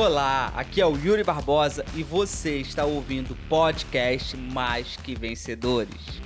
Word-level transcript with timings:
Olá, 0.00 0.52
aqui 0.54 0.80
é 0.80 0.86
o 0.86 0.96
Yuri 0.96 1.24
Barbosa 1.24 1.84
e 1.92 2.04
você 2.04 2.58
está 2.58 2.84
ouvindo 2.84 3.32
o 3.32 3.36
podcast 3.48 4.36
Mais 4.36 4.96
Que 4.96 5.12
Vencedores. 5.12 6.20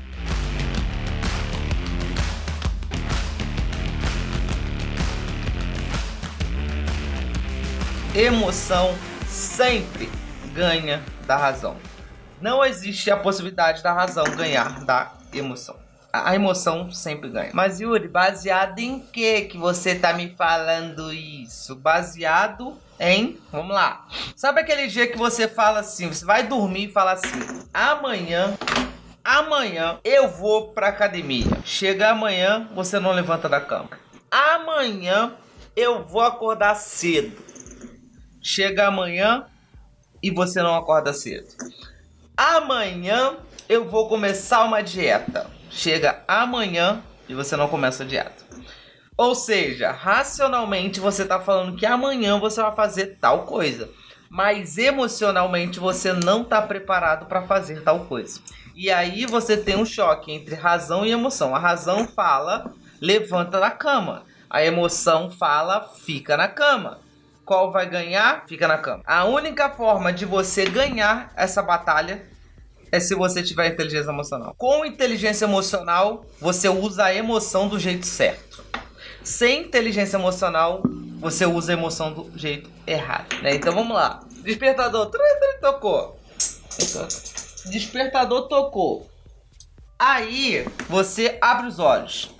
Emoção 8.14 8.94
sempre 9.26 10.10
ganha 10.52 11.02
da 11.26 11.38
razão. 11.38 11.74
Não 12.42 12.62
existe 12.62 13.10
a 13.10 13.16
possibilidade 13.16 13.82
da 13.82 13.94
razão 13.94 14.24
ganhar 14.36 14.84
da 14.84 15.14
emoção. 15.32 15.76
A 16.12 16.34
emoção 16.34 16.90
sempre 16.90 17.30
ganha. 17.30 17.52
Mas 17.54 17.80
Yuri, 17.80 18.06
baseado 18.06 18.78
em 18.80 19.00
que 19.00 19.46
que 19.46 19.56
você 19.56 19.94
tá 19.94 20.12
me 20.12 20.28
falando 20.28 21.10
isso? 21.10 21.74
Baseado 21.74 22.78
em, 23.02 23.38
vamos 23.50 23.74
lá. 23.74 24.06
Sabe 24.36 24.60
aquele 24.60 24.86
dia 24.86 25.06
que 25.06 25.18
você 25.18 25.48
fala 25.48 25.80
assim, 25.80 26.08
você 26.08 26.24
vai 26.24 26.44
dormir 26.44 26.86
e 26.88 26.92
fala 26.92 27.12
assim: 27.12 27.66
"Amanhã 27.74 28.56
Amanhã 29.24 30.00
eu 30.02 30.28
vou 30.28 30.72
pra 30.72 30.88
academia. 30.88 31.46
Chega 31.64 32.10
amanhã, 32.10 32.68
você 32.74 32.98
não 32.98 33.12
levanta 33.12 33.48
da 33.48 33.60
cama. 33.60 33.90
Amanhã 34.28 35.34
eu 35.76 36.04
vou 36.04 36.22
acordar 36.22 36.74
cedo. 36.74 37.40
Chega 38.42 38.88
amanhã 38.88 39.46
e 40.20 40.30
você 40.30 40.60
não 40.60 40.74
acorda 40.74 41.12
cedo. 41.12 41.46
Amanhã 42.36 43.36
eu 43.68 43.88
vou 43.88 44.08
começar 44.08 44.64
uma 44.64 44.82
dieta. 44.82 45.48
Chega 45.70 46.24
amanhã 46.26 47.00
e 47.28 47.34
você 47.34 47.56
não 47.56 47.68
começa 47.68 48.02
a 48.02 48.06
dieta. 48.06 48.41
Ou 49.16 49.34
seja, 49.34 49.90
racionalmente 49.90 50.98
você 50.98 51.22
está 51.22 51.38
falando 51.38 51.76
que 51.76 51.84
amanhã 51.84 52.38
você 52.38 52.62
vai 52.62 52.74
fazer 52.74 53.18
tal 53.20 53.44
coisa, 53.44 53.90
mas 54.30 54.78
emocionalmente 54.78 55.78
você 55.78 56.12
não 56.12 56.42
está 56.42 56.62
preparado 56.62 57.26
para 57.26 57.42
fazer 57.42 57.82
tal 57.82 58.06
coisa. 58.06 58.40
E 58.74 58.90
aí 58.90 59.26
você 59.26 59.56
tem 59.56 59.76
um 59.76 59.84
choque 59.84 60.32
entre 60.32 60.54
razão 60.54 61.04
e 61.04 61.10
emoção. 61.10 61.54
A 61.54 61.58
razão 61.58 62.08
fala, 62.08 62.72
levanta 63.00 63.60
da 63.60 63.70
cama. 63.70 64.24
A 64.48 64.64
emoção 64.64 65.30
fala, 65.30 65.88
fica 66.04 66.36
na 66.36 66.48
cama. 66.48 66.98
Qual 67.44 67.70
vai 67.70 67.88
ganhar? 67.88 68.44
Fica 68.46 68.66
na 68.66 68.78
cama. 68.78 69.02
A 69.06 69.24
única 69.24 69.68
forma 69.68 70.12
de 70.12 70.24
você 70.24 70.64
ganhar 70.64 71.30
essa 71.36 71.62
batalha 71.62 72.26
é 72.90 73.00
se 73.00 73.14
você 73.14 73.42
tiver 73.42 73.68
inteligência 73.68 74.10
emocional. 74.10 74.54
Com 74.56 74.84
inteligência 74.84 75.46
emocional, 75.46 76.26
você 76.38 76.68
usa 76.68 77.04
a 77.04 77.14
emoção 77.14 77.66
do 77.66 77.78
jeito 77.78 78.06
certo. 78.06 78.51
Sem 79.24 79.62
inteligência 79.62 80.16
emocional, 80.16 80.82
você 81.18 81.46
usa 81.46 81.72
a 81.72 81.76
emoção 81.76 82.12
do 82.12 82.36
jeito 82.36 82.70
errado. 82.86 83.40
Né? 83.42 83.54
Então 83.54 83.74
vamos 83.74 83.94
lá. 83.94 84.20
Despertador 84.42 85.10
tocou. 85.60 86.18
Despertador 87.66 88.48
tocou. 88.48 89.08
Aí 89.98 90.66
você 90.88 91.38
abre 91.40 91.68
os 91.68 91.78
olhos. 91.78 92.34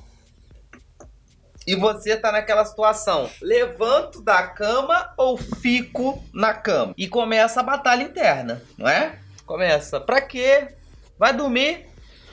E 1.64 1.76
você 1.76 2.16
tá 2.16 2.32
naquela 2.32 2.64
situação: 2.64 3.30
levanto 3.40 4.20
da 4.20 4.48
cama 4.48 5.12
ou 5.16 5.36
fico 5.36 6.22
na 6.34 6.52
cama? 6.52 6.92
E 6.96 7.06
começa 7.06 7.60
a 7.60 7.62
batalha 7.62 8.02
interna, 8.02 8.60
não 8.76 8.88
é? 8.88 9.18
Começa. 9.46 10.00
Pra 10.00 10.20
quê? 10.20 10.74
Vai 11.16 11.32
dormir? 11.32 11.86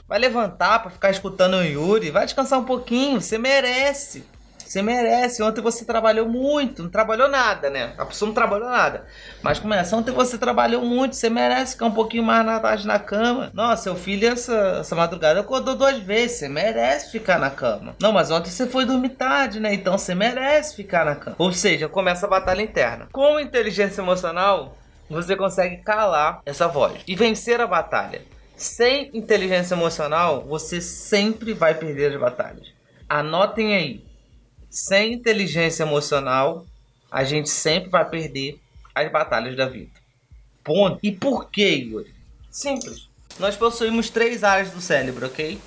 Vai 0.07 0.17
levantar 0.17 0.79
pra 0.79 0.89
ficar 0.89 1.11
escutando 1.11 1.57
o 1.57 1.63
Yuri? 1.63 2.09
Vai 2.09 2.25
descansar 2.25 2.57
um 2.57 2.65
pouquinho, 2.65 3.21
você 3.21 3.37
merece. 3.37 4.25
Você 4.69 4.83
merece. 4.83 5.41
Ontem 5.41 5.61
você 5.61 5.83
trabalhou 5.83 6.29
muito. 6.29 6.83
Não 6.83 6.91
trabalhou 6.91 7.27
nada, 7.27 7.71
né? 7.71 7.93
A 7.97 8.05
pessoa 8.05 8.27
não 8.27 8.35
trabalhou 8.35 8.69
nada. 8.69 9.03
Mas 9.41 9.57
começa. 9.57 9.95
Ontem 9.95 10.11
você 10.11 10.37
trabalhou 10.37 10.85
muito. 10.85 11.15
Você 11.15 11.27
merece 11.27 11.73
ficar 11.73 11.87
um 11.87 11.91
pouquinho 11.91 12.21
mais 12.21 12.45
na 12.45 12.59
tarde 12.59 12.85
na 12.85 12.99
cama. 12.99 13.49
Nossa, 13.51 13.81
seu 13.81 13.95
filho 13.95 14.27
essa, 14.27 14.77
essa 14.81 14.95
madrugada 14.95 15.39
acordou 15.39 15.75
duas 15.75 15.97
vezes. 15.97 16.37
Você 16.37 16.47
merece 16.47 17.11
ficar 17.11 17.39
na 17.39 17.49
cama. 17.49 17.95
Não, 17.99 18.11
mas 18.11 18.29
ontem 18.29 18.51
você 18.51 18.67
foi 18.67 18.85
dormir 18.85 19.09
tarde, 19.09 19.59
né? 19.59 19.73
Então 19.73 19.97
você 19.97 20.13
merece 20.13 20.75
ficar 20.75 21.03
na 21.03 21.15
cama. 21.15 21.35
Ou 21.39 21.51
seja, 21.51 21.89
começa 21.89 22.27
a 22.27 22.29
batalha 22.29 22.61
interna. 22.61 23.07
Com 23.11 23.39
inteligência 23.39 24.01
emocional, 24.01 24.77
você 25.09 25.35
consegue 25.35 25.77
calar 25.77 26.41
essa 26.45 26.67
voz 26.67 27.01
e 27.07 27.15
vencer 27.15 27.59
a 27.59 27.65
batalha. 27.65 28.21
Sem 28.55 29.09
inteligência 29.15 29.73
emocional, 29.73 30.45
você 30.47 30.79
sempre 30.79 31.53
vai 31.53 31.73
perder 31.73 32.13
as 32.13 32.19
batalhas. 32.19 32.67
Anotem 33.09 33.73
aí. 33.73 34.08
Sem 34.69 35.13
inteligência 35.13 35.83
emocional, 35.83 36.65
a 37.11 37.23
gente 37.23 37.49
sempre 37.49 37.89
vai 37.89 38.07
perder 38.07 38.59
as 38.93 39.11
batalhas 39.11 39.55
da 39.57 39.65
vida. 39.65 39.91
Ponto. 40.63 40.99
E 41.01 41.11
por 41.11 41.49
que, 41.49 41.67
Yuri? 41.67 42.13
Simples. 42.51 43.09
Nós 43.39 43.55
possuímos 43.55 44.09
três 44.09 44.43
áreas 44.43 44.71
do 44.71 44.81
cérebro, 44.81 45.25
ok? 45.25 45.59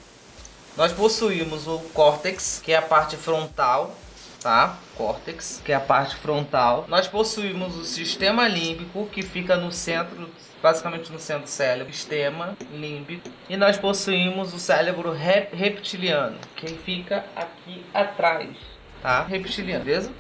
Nós 0.77 0.93
possuímos 0.93 1.67
o 1.67 1.79
córtex, 1.93 2.61
que 2.63 2.73
é 2.73 2.77
a 2.77 2.83
parte 2.83 3.17
frontal, 3.17 3.97
tá? 4.41 4.79
Córtex, 4.95 5.61
que 5.65 5.73
é 5.73 5.75
a 5.75 5.81
parte 5.81 6.15
frontal. 6.17 6.87
Nós 6.89 7.09
possuímos 7.09 7.77
o 7.77 7.85
sistema 7.85 8.47
límbico, 8.47 9.07
que 9.07 9.23
fica 9.23 9.57
no 9.57 9.73
centro, 9.73 10.31
basicamente 10.63 11.11
no 11.11 11.19
centro 11.19 11.45
do 11.45 11.49
cérebro, 11.49 11.93
sistema 11.93 12.57
límbico. 12.73 13.29
E 13.49 13.57
nós 13.57 13.77
possuímos 13.77 14.55
o 14.55 14.59
cérebro 14.59 15.13
rep 15.13 15.55
reptiliano, 15.57 16.39
que 16.55 16.69
fica 16.69 17.25
aqui 17.35 17.85
atrás 17.93 18.72
tá? 19.03 19.23
Reptiliano, 19.25 19.85
beleza? 19.85 20.11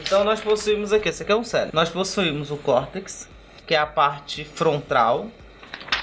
Então 0.00 0.24
nós 0.24 0.40
possuímos 0.40 0.92
aqui, 0.92 1.08
esse 1.08 1.22
aqui 1.22 1.32
é 1.32 1.36
um 1.36 1.44
cérebro. 1.44 1.74
Nós 1.74 1.90
possuímos 1.90 2.50
o 2.50 2.56
córtex, 2.56 3.28
que 3.66 3.74
é 3.74 3.78
a 3.78 3.86
parte 3.86 4.44
frontal. 4.44 5.26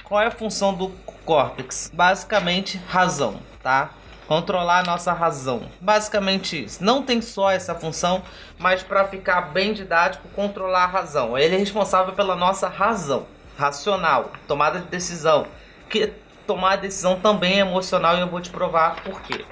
Qual 0.03 0.21
é 0.21 0.27
a 0.27 0.31
função 0.31 0.73
do 0.73 0.89
córtex? 1.25 1.89
Basicamente, 1.93 2.79
razão, 2.87 3.39
tá? 3.63 3.91
Controlar 4.27 4.79
a 4.79 4.83
nossa 4.83 5.13
razão. 5.13 5.69
Basicamente 5.79 6.65
isso. 6.65 6.83
Não 6.83 7.01
tem 7.01 7.21
só 7.21 7.51
essa 7.51 7.73
função, 7.73 8.23
mas 8.57 8.83
para 8.83 9.07
ficar 9.07 9.41
bem 9.53 9.73
didático, 9.73 10.27
controlar 10.29 10.83
a 10.83 10.87
razão. 10.87 11.37
Ele 11.37 11.55
é 11.55 11.57
responsável 11.57 12.13
pela 12.13 12.35
nossa 12.35 12.67
razão, 12.67 13.25
racional, 13.57 14.31
tomada 14.47 14.79
de 14.79 14.87
decisão. 14.87 15.47
Que 15.89 16.11
tomar 16.45 16.77
decisão 16.77 17.19
também 17.19 17.57
é 17.57 17.59
emocional 17.59 18.17
e 18.17 18.21
eu 18.21 18.27
vou 18.27 18.41
te 18.41 18.49
provar 18.49 19.03
por 19.03 19.21
quê. 19.21 19.45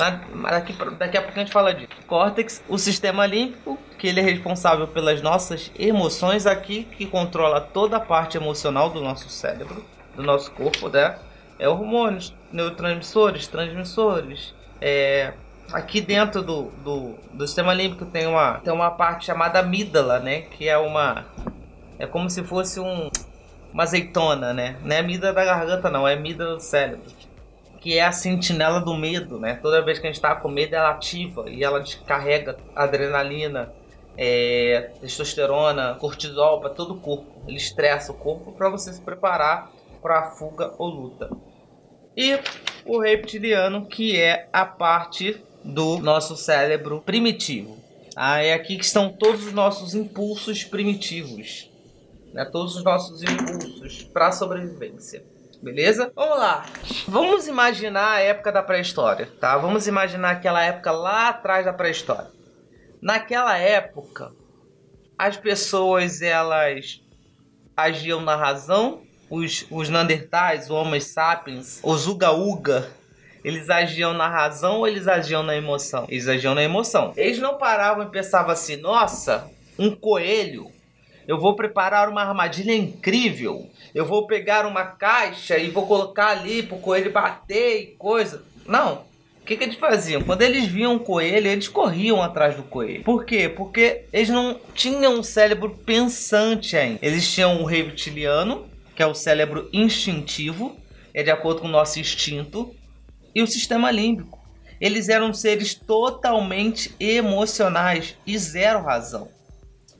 Na, 0.00 0.50
daqui, 0.50 0.72
daqui 0.98 1.18
a 1.18 1.20
pouco 1.20 1.38
a 1.38 1.42
gente 1.42 1.52
fala 1.52 1.74
disso. 1.74 1.90
Córtex, 2.06 2.62
o 2.66 2.78
sistema 2.78 3.26
límbico, 3.26 3.78
que 3.98 4.08
ele 4.08 4.20
é 4.20 4.22
responsável 4.22 4.88
pelas 4.88 5.20
nossas 5.20 5.70
emoções 5.78 6.46
aqui, 6.46 6.84
que 6.84 7.04
controla 7.04 7.60
toda 7.60 7.98
a 7.98 8.00
parte 8.00 8.38
emocional 8.38 8.88
do 8.88 9.02
nosso 9.02 9.28
cérebro, 9.28 9.84
do 10.16 10.22
nosso 10.22 10.50
corpo, 10.52 10.88
né? 10.88 11.18
É 11.58 11.68
hormônios, 11.68 12.34
neurotransmissores, 12.50 13.46
transmissores. 13.46 14.54
É, 14.80 15.34
aqui 15.70 16.00
dentro 16.00 16.42
do, 16.42 16.70
do, 16.82 17.18
do 17.34 17.46
sistema 17.46 17.74
límbico 17.74 18.06
tem 18.06 18.26
uma, 18.26 18.54
tem 18.54 18.72
uma 18.72 18.90
parte 18.90 19.26
chamada 19.26 19.58
amígdala, 19.58 20.18
né? 20.18 20.40
Que 20.42 20.66
é 20.66 20.78
uma. 20.78 21.26
É 21.98 22.06
como 22.06 22.30
se 22.30 22.42
fosse 22.42 22.80
um, 22.80 23.10
uma 23.70 23.82
azeitona, 23.82 24.54
né? 24.54 24.76
Não 24.82 24.96
é 24.96 25.00
amígdala 25.00 25.34
da 25.34 25.44
garganta, 25.44 25.90
não, 25.90 26.08
é 26.08 26.14
amígdala 26.14 26.54
do 26.56 26.62
cérebro 26.62 27.19
que 27.80 27.96
é 27.96 28.04
a 28.04 28.12
sentinela 28.12 28.80
do 28.80 28.94
medo, 28.94 29.38
né? 29.38 29.54
Toda 29.54 29.82
vez 29.82 29.98
que 29.98 30.06
a 30.06 30.10
gente 30.10 30.16
está 30.16 30.34
com 30.34 30.48
medo, 30.48 30.74
ela 30.74 30.90
ativa 30.90 31.48
e 31.48 31.64
ela 31.64 31.80
descarrega 31.80 32.56
adrenalina, 32.76 33.72
é, 34.16 34.90
testosterona, 35.00 35.94
cortisol 35.94 36.60
para 36.60 36.70
todo 36.70 36.94
o 36.94 37.00
corpo. 37.00 37.42
Ele 37.48 37.56
estressa 37.56 38.12
o 38.12 38.14
corpo 38.14 38.52
para 38.52 38.68
você 38.68 38.92
se 38.92 39.00
preparar 39.00 39.72
para 40.02 40.18
a 40.18 40.30
fuga 40.30 40.74
ou 40.76 40.88
luta. 40.88 41.30
E 42.14 42.38
o 42.84 42.98
reptiliano, 42.98 43.86
que 43.86 44.20
é 44.20 44.48
a 44.52 44.66
parte 44.66 45.42
do 45.64 45.98
nosso 45.98 46.36
cérebro 46.36 47.00
primitivo. 47.00 47.78
Ah, 48.14 48.42
é 48.42 48.52
aqui 48.52 48.76
que 48.76 48.84
estão 48.84 49.10
todos 49.10 49.46
os 49.46 49.52
nossos 49.52 49.94
impulsos 49.94 50.64
primitivos, 50.64 51.70
né? 52.34 52.44
todos 52.44 52.76
os 52.76 52.84
nossos 52.84 53.22
impulsos 53.22 54.02
para 54.02 54.32
sobrevivência. 54.32 55.24
Beleza? 55.62 56.10
Vamos 56.14 56.38
lá. 56.38 56.64
Vamos 57.06 57.46
imaginar 57.46 58.12
a 58.12 58.20
época 58.20 58.50
da 58.50 58.62
pré-história, 58.62 59.28
tá? 59.38 59.58
Vamos 59.58 59.86
imaginar 59.86 60.30
aquela 60.30 60.62
época 60.62 60.90
lá 60.90 61.28
atrás 61.28 61.66
da 61.66 61.72
pré-história. 61.72 62.30
Naquela 63.02 63.58
época, 63.58 64.32
as 65.18 65.36
pessoas 65.36 66.22
elas 66.22 67.02
agiam 67.76 68.20
na 68.22 68.36
razão, 68.36 69.02
os, 69.28 69.66
os 69.70 69.88
Neandertais, 69.88 70.64
os 70.64 70.70
Homo 70.70 70.98
sapiens, 71.00 71.80
os 71.82 72.06
Uga 72.06 72.32
Uga, 72.32 72.90
eles 73.44 73.68
agiam 73.68 74.12
na 74.12 74.28
razão 74.28 74.78
ou 74.78 74.88
eles 74.88 75.06
agiam 75.06 75.42
na 75.42 75.56
emoção? 75.56 76.06
Eles 76.08 76.26
agiam 76.28 76.54
na 76.54 76.62
emoção. 76.62 77.12
Eles 77.16 77.38
não 77.38 77.58
paravam 77.58 78.04
e 78.04 78.10
pensavam 78.10 78.50
assim: 78.50 78.76
nossa, 78.76 79.50
um 79.78 79.94
coelho 79.94 80.70
eu 81.26 81.38
vou 81.38 81.54
preparar 81.54 82.08
uma 82.08 82.22
armadilha 82.22 82.74
incrível. 82.74 83.68
Eu 83.94 84.04
vou 84.04 84.26
pegar 84.26 84.66
uma 84.66 84.84
caixa 84.84 85.58
e 85.58 85.70
vou 85.70 85.86
colocar 85.86 86.28
ali 86.28 86.62
pro 86.62 86.78
coelho 86.78 87.12
bater 87.12 87.82
e 87.82 87.86
coisa. 87.96 88.44
Não. 88.66 89.08
O 89.40 89.44
que, 89.44 89.56
que 89.56 89.64
eles 89.64 89.76
faziam? 89.76 90.22
Quando 90.22 90.42
eles 90.42 90.66
viam 90.66 90.94
um 90.94 90.98
coelho, 90.98 91.48
eles 91.48 91.66
corriam 91.66 92.22
atrás 92.22 92.56
do 92.56 92.62
coelho. 92.62 93.02
Por 93.02 93.24
quê? 93.24 93.48
Porque 93.48 94.04
eles 94.12 94.28
não 94.28 94.60
tinham 94.74 95.18
um 95.18 95.22
cérebro 95.22 95.70
pensante 95.84 96.76
ainda. 96.76 96.98
Eles 97.02 97.32
tinham 97.32 97.60
um 97.60 97.64
reptiliano, 97.64 98.66
que 98.94 99.02
é 99.02 99.06
o 99.06 99.14
cérebro 99.14 99.68
instintivo, 99.72 100.76
é 101.12 101.22
de 101.22 101.30
acordo 101.30 101.62
com 101.62 101.68
o 101.68 101.70
nosso 101.70 101.98
instinto, 101.98 102.72
e 103.34 103.42
o 103.42 103.46
sistema 103.46 103.90
límbico. 103.90 104.38
Eles 104.80 105.08
eram 105.08 105.32
seres 105.34 105.74
totalmente 105.74 106.94
emocionais 106.98 108.16
e 108.26 108.38
zero 108.38 108.82
razão. 108.82 109.28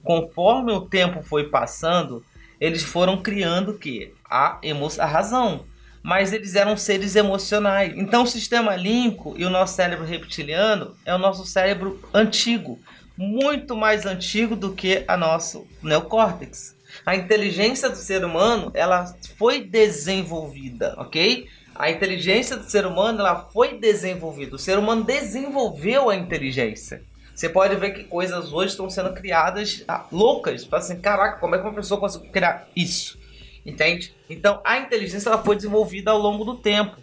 Conforme 0.03 0.73
o 0.73 0.83
tempo 0.83 1.23
foi 1.23 1.49
passando, 1.49 2.25
eles 2.61 2.83
foram 2.83 3.23
criando 3.23 3.75
que? 3.75 4.13
A, 4.29 4.59
emo 4.63 4.89
a 4.99 5.07
razão. 5.07 5.65
Mas 6.03 6.33
eles 6.33 6.55
eram 6.55 6.77
seres 6.77 7.17
emocionais. 7.17 7.93
Então 7.97 8.23
o 8.23 8.27
sistema 8.27 8.75
límbico 8.77 9.35
e 9.37 9.45
o 9.45 9.51
nosso 9.51 9.75
cérebro 9.75 10.05
reptiliano 10.05 10.97
é 11.05 11.15
o 11.15 11.19
nosso 11.19 11.45
cérebro 11.45 12.01
antigo, 12.13 12.79
muito 13.17 13.77
mais 13.77 14.07
antigo 14.07 14.57
do 14.57 14.73
que 14.73 15.05
a 15.07 15.17
nosso 15.17 15.67
neocórtex. 15.83 16.75
A 17.05 17.15
inteligência 17.15 17.89
do 17.89 17.97
ser 17.97 18.25
humano, 18.25 18.71
ela 18.75 19.15
foi 19.37 19.63
desenvolvida, 19.63 20.95
ok? 20.97 21.47
A 21.75 21.91
inteligência 21.91 22.57
do 22.57 22.69
ser 22.69 22.87
humano, 22.87 23.21
ela 23.21 23.37
foi 23.53 23.79
desenvolvida. 23.79 24.57
O 24.57 24.59
ser 24.59 24.79
humano 24.79 25.05
desenvolveu 25.05 26.11
a 26.11 26.17
inteligência. 26.17 27.03
Você 27.41 27.49
pode 27.49 27.75
ver 27.77 27.93
que 27.93 28.05
coisas 28.05 28.53
hoje 28.53 28.73
estão 28.73 28.91
sendo 28.91 29.15
criadas 29.15 29.83
ah, 29.89 30.05
loucas. 30.13 30.63
Fala 30.67 30.83
assim, 30.83 31.01
caraca, 31.01 31.39
como 31.39 31.55
é 31.55 31.59
que 31.59 31.65
uma 31.65 31.73
pessoa 31.73 31.99
conseguiu 31.99 32.31
criar 32.31 32.69
isso? 32.77 33.19
Entende? 33.65 34.15
Então, 34.29 34.61
a 34.63 34.77
inteligência 34.77 35.31
ela 35.31 35.43
foi 35.43 35.57
desenvolvida 35.57 36.11
ao 36.11 36.19
longo 36.19 36.45
do 36.45 36.59
tempo. 36.59 36.99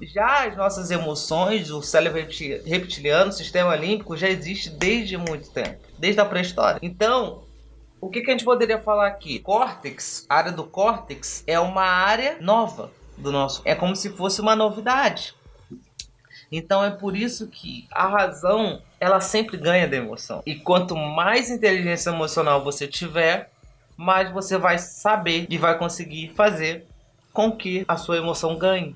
Já 0.00 0.46
as 0.46 0.56
nossas 0.56 0.92
emoções, 0.92 1.72
o 1.72 1.82
cérebro 1.82 2.24
reptiliano, 2.64 3.30
o 3.30 3.32
sistema 3.32 3.74
límbico, 3.74 4.16
já 4.16 4.28
existe 4.28 4.70
desde 4.70 5.16
muito 5.16 5.50
tempo. 5.50 5.80
Desde 5.98 6.20
a 6.20 6.24
pré-história. 6.24 6.78
Então, 6.80 7.42
o 8.00 8.08
que, 8.08 8.20
que 8.20 8.30
a 8.30 8.34
gente 8.34 8.44
poderia 8.44 8.78
falar 8.78 9.08
aqui? 9.08 9.40
Córtex, 9.40 10.24
a 10.28 10.36
área 10.36 10.52
do 10.52 10.62
córtex, 10.62 11.42
é 11.44 11.58
uma 11.58 11.82
área 11.82 12.36
nova 12.40 12.92
do 13.18 13.32
nosso. 13.32 13.60
É 13.64 13.74
como 13.74 13.96
se 13.96 14.10
fosse 14.10 14.40
uma 14.40 14.54
novidade. 14.54 15.34
Então 16.52 16.84
é 16.84 16.90
por 16.90 17.16
isso 17.16 17.48
que 17.48 17.88
a 17.90 18.06
razão 18.06 18.82
ela 19.02 19.20
sempre 19.20 19.56
ganha 19.56 19.88
da 19.88 19.96
emoção. 19.96 20.44
E 20.46 20.54
quanto 20.54 20.94
mais 20.94 21.50
inteligência 21.50 22.10
emocional 22.10 22.62
você 22.62 22.86
tiver, 22.86 23.50
mais 23.96 24.30
você 24.30 24.56
vai 24.56 24.78
saber 24.78 25.44
e 25.50 25.58
vai 25.58 25.76
conseguir 25.76 26.28
fazer 26.36 26.86
com 27.32 27.50
que 27.50 27.84
a 27.88 27.96
sua 27.96 28.16
emoção 28.16 28.56
ganhe. 28.56 28.94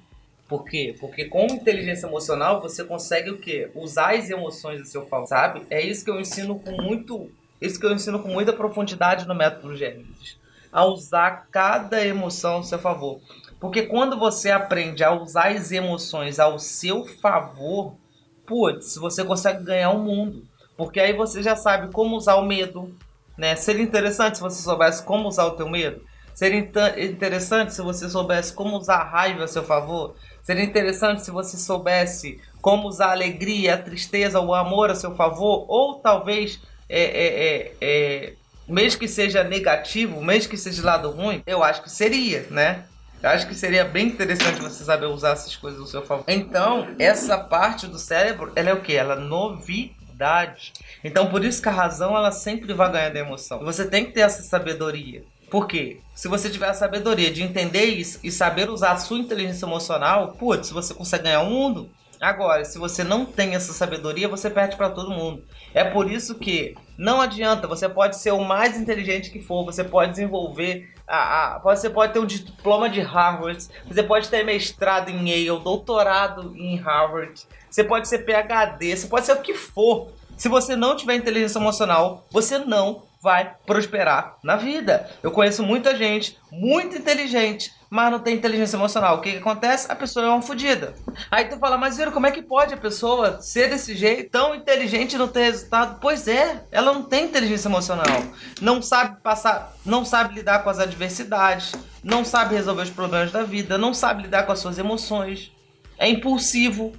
Por 0.49 0.65
quê? 0.65 0.95
Porque 1.01 1.25
com 1.25 1.47
inteligência 1.47 2.07
emocional 2.07 2.61
você 2.61 2.85
consegue 2.85 3.31
o 3.31 3.39
quê? 3.39 3.69
Usar 3.75 4.15
as 4.15 4.31
emoções 4.31 4.81
a 4.81 4.85
seu 4.85 5.05
favor, 5.05 5.27
sabe? 5.27 5.63
É 5.69 5.85
isso 5.85 6.05
que 6.05 6.11
eu 6.13 6.21
ensino 6.21 6.57
com 6.61 6.71
muito 6.81 7.29
isso 7.61 7.81
que 7.81 7.87
eu 7.87 7.93
ensino 7.93 8.21
com 8.21 8.29
muita 8.29 8.53
profundidade 8.53 9.27
no 9.27 9.35
método 9.35 9.75
Gênesis. 9.75 10.39
A 10.71 10.85
usar 10.85 11.49
cada 11.51 12.07
emoção 12.07 12.59
a 12.59 12.63
seu 12.63 12.79
favor. 12.79 13.19
Porque 13.59 13.83
quando 13.83 14.17
você 14.17 14.53
aprende 14.53 15.03
a 15.03 15.11
usar 15.11 15.49
as 15.49 15.73
emoções 15.73 16.39
ao 16.39 16.61
seu 16.61 17.05
favor, 17.05 17.97
putz, 18.47 18.97
você 18.97 19.25
consegue 19.25 19.65
ganhar 19.65 19.91
o 19.91 19.99
mundo. 19.99 20.45
Porque 20.77 21.01
aí 21.01 21.13
você 21.13 21.43
já 21.43 21.57
sabe 21.57 21.93
como 21.93 22.17
usar 22.17 22.37
o 22.37 22.45
medo. 22.45 22.95
Né? 23.37 23.57
Seria 23.57 23.83
interessante 23.83 24.37
se 24.37 24.43
você 24.43 24.63
soubesse 24.63 25.03
como 25.03 25.29
usar 25.29 25.47
o 25.47 25.53
teu 25.53 25.69
medo. 25.69 26.01
Seria 26.35 26.59
interessante 26.59 27.73
se 27.73 27.81
você 27.81 28.09
soubesse 28.11 28.53
como 28.53 28.77
usar 28.77 28.97
a 28.97 29.05
raiva 29.05 29.45
a 29.45 29.49
seu 29.49 29.65
favor. 29.65 30.15
Seria 30.43 30.63
interessante 30.63 31.25
se 31.25 31.31
você 31.31 31.57
soubesse 31.57 32.41
como 32.61 32.89
usar 32.89 33.07
a 33.07 33.13
alegria, 33.13 33.75
a 33.75 33.79
tristeza, 33.79 34.39
o 34.39 34.55
amor 34.55 34.91
a 34.91 34.95
seu 34.95 35.15
favor. 35.15 35.65
Ou 35.67 35.95
talvez 35.95 36.61
é, 36.89 37.01
é, 37.01 37.27
é, 37.27 37.73
é, 37.81 38.33
mesmo 38.69 39.01
que 39.01 39.09
seja 39.09 39.43
negativo, 39.43 40.23
mesmo 40.23 40.51
que 40.51 40.57
seja 40.57 40.85
lado 40.85 41.11
ruim, 41.11 41.43
eu 41.47 41.65
acho 41.65 41.83
que 41.83 41.91
seria, 41.91 42.47
né? 42.51 42.85
Eu 43.23 43.31
acho 43.31 43.47
que 43.47 43.55
seria 43.55 43.85
bem 43.85 44.09
interessante 44.09 44.61
você 44.61 44.85
saber 44.85 45.07
usar 45.07 45.31
essas 45.31 45.57
coisas 45.57 45.81
ao 45.81 45.87
seu 45.87 46.03
favor. 46.03 46.25
Então, 46.29 46.89
essa 46.99 47.39
parte 47.39 47.87
do 47.87 47.99
cérebro, 47.99 48.53
ela 48.55 48.71
é 48.71 48.75
o 48.75 48.83
que? 48.83 48.95
Ela 48.95 49.15
é 49.15 49.19
novidade. 49.19 50.73
Então, 51.03 51.29
por 51.29 51.45
isso 51.45 51.61
que 51.63 51.69
a 51.69 51.73
razão, 51.73 52.17
ela 52.17 52.31
sempre 52.31 52.73
vai 52.73 52.91
ganhar 52.93 53.11
da 53.11 53.21
emoção. 53.21 53.65
Você 53.65 53.87
tem 53.87 54.05
que 54.05 54.13
ter 54.13 54.21
essa 54.21 54.43
sabedoria. 54.43 55.25
Por 55.51 55.67
quê? 55.67 56.01
Se 56.15 56.29
você 56.29 56.51
tiver 56.51 56.69
a 56.69 56.75
sabedoria 56.75 57.31
de 57.31 57.43
entender 57.43 57.85
isso 57.85 58.19
e 58.23 58.31
saber 58.31 58.69
usar 58.69 58.93
a 58.93 58.99
sua 58.99 59.19
inteligência 59.19 59.65
emocional, 59.65 60.33
putz, 60.39 60.71
você 60.71 60.93
consegue 60.93 61.25
ganhar 61.25 61.43
o 61.43 61.51
mundo. 61.51 61.89
Agora, 62.21 62.65
se 62.65 62.79
você 62.79 63.05
não 63.05 63.25
tem 63.25 63.55
essa 63.55 63.73
sabedoria, 63.73 64.29
você 64.29 64.51
perde 64.51 64.77
para 64.77 64.91
todo 64.91 65.11
mundo. 65.11 65.45
É 65.75 65.85
por 65.85 66.11
isso 66.11 66.35
que 66.35 66.75
não 66.97 67.21
adianta, 67.21 67.69
você 67.69 67.89
pode 67.89 68.17
ser 68.17 68.33
o 68.33 68.45
mais 68.45 68.81
inteligente 68.81 69.31
que 69.31 69.41
for, 69.41 69.65
você 69.65 69.85
pode 69.85 70.13
desenvolver, 70.13 70.89
a, 71.07 71.57
a, 71.57 71.59
você 71.59 71.89
pode 71.89 72.13
ter 72.13 72.19
um 72.19 72.27
diploma 72.27 72.89
de 72.89 73.01
Harvard, 73.01 73.65
você 73.87 74.03
pode 74.03 74.29
ter 74.29 74.45
mestrado 74.45 75.09
em 75.09 75.29
Yale, 75.29 75.63
doutorado 75.63 76.55
em 76.57 76.77
Harvard, 76.77 77.47
você 77.71 77.85
pode 77.85 78.09
ser 78.09 78.25
PhD, 78.25 78.97
você 78.97 79.07
pode 79.07 79.27
ser 79.27 79.33
o 79.33 79.41
que 79.43 79.55
for. 79.55 80.09
Se 80.37 80.49
você 80.49 80.77
não 80.77 80.97
tiver 80.97 81.15
inteligência 81.15 81.59
emocional, 81.59 82.27
você 82.31 82.59
não 82.59 83.03
vai 83.23 83.55
prosperar 83.67 84.37
na 84.43 84.57
vida. 84.57 85.11
Eu 85.23 85.31
conheço 85.31 85.63
muita 85.63 85.97
gente 85.97 86.39
muito 86.53 86.97
inteligente, 86.97 87.73
mas 87.89 88.11
não 88.11 88.19
tem 88.19 88.35
inteligência 88.35 88.77
emocional. 88.77 89.17
O 89.17 89.21
que, 89.21 89.33
que 89.33 89.39
acontece? 89.39 89.91
A 89.91 89.95
pessoa 89.95 90.27
é 90.27 90.29
uma 90.29 90.43
fodida. 90.43 90.95
Aí 91.31 91.45
tu 91.47 91.59
fala, 91.59 91.77
mas 91.77 91.97
Viro, 91.97 92.13
como 92.13 92.27
é 92.27 92.31
que 92.31 92.43
pode 92.43 92.75
a 92.75 92.77
pessoa 92.77 93.41
ser 93.41 93.71
desse 93.71 93.95
jeito, 93.95 94.31
tão 94.31 94.55
inteligente 94.55 95.15
e 95.15 95.19
não 95.19 95.29
ter 95.29 95.45
resultado? 95.45 95.99
Pois 96.01 96.27
é, 96.27 96.65
ela 96.71 96.93
não 96.93 97.03
tem 97.03 97.25
inteligência 97.25 97.69
emocional. 97.69 98.23
Não 98.61 98.83
sabe 98.83 99.21
passar, 99.21 99.75
não 99.85 100.05
sabe 100.05 100.35
lidar 100.35 100.63
com 100.63 100.71
as 100.71 100.79
adversidades, 100.79 101.73
não 102.03 102.25
sabe 102.25 102.55
resolver 102.55 102.83
os 102.83 102.91
problemas 102.91 103.31
da 103.31 103.43
vida, 103.43 103.79
não 103.79 103.95
sabe 103.95 104.25
lidar 104.25 104.45
com 104.45 104.53
as 104.53 104.59
suas 104.59 104.79
emoções. 104.79 105.53
É 105.99 106.09
impulsivo, 106.09 106.93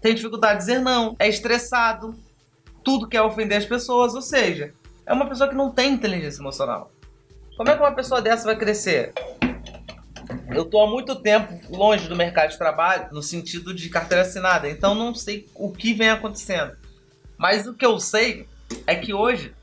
tem 0.00 0.14
dificuldade 0.14 0.60
de 0.60 0.66
dizer 0.66 0.80
não, 0.80 1.14
é 1.18 1.28
estressado, 1.28 2.14
tudo 2.82 3.08
quer 3.08 3.22
ofender 3.22 3.58
as 3.58 3.64
pessoas, 3.64 4.14
ou 4.14 4.22
seja, 4.22 4.74
é 5.06 5.12
uma 5.12 5.28
pessoa 5.28 5.48
que 5.48 5.54
não 5.54 5.70
tem 5.70 5.92
inteligência 5.92 6.40
emocional. 6.40 6.90
Como 7.56 7.68
é 7.68 7.76
que 7.76 7.82
uma 7.82 7.92
pessoa 7.92 8.20
dessa 8.20 8.44
vai 8.44 8.56
crescer? 8.56 9.12
Eu 10.54 10.64
tô 10.64 10.82
há 10.82 10.88
muito 10.88 11.16
tempo 11.16 11.60
longe 11.68 12.08
do 12.08 12.16
mercado 12.16 12.50
de 12.50 12.58
trabalho, 12.58 13.08
no 13.12 13.22
sentido 13.22 13.74
de 13.74 13.88
carteira 13.88 14.22
assinada, 14.22 14.68
então 14.68 14.94
não 14.94 15.14
sei 15.14 15.48
o 15.54 15.70
que 15.70 15.94
vem 15.94 16.10
acontecendo. 16.10 16.72
Mas 17.36 17.66
o 17.66 17.74
que 17.74 17.84
eu 17.84 17.98
sei 17.98 18.46
é 18.86 18.94
que 18.94 19.12
hoje 19.12 19.54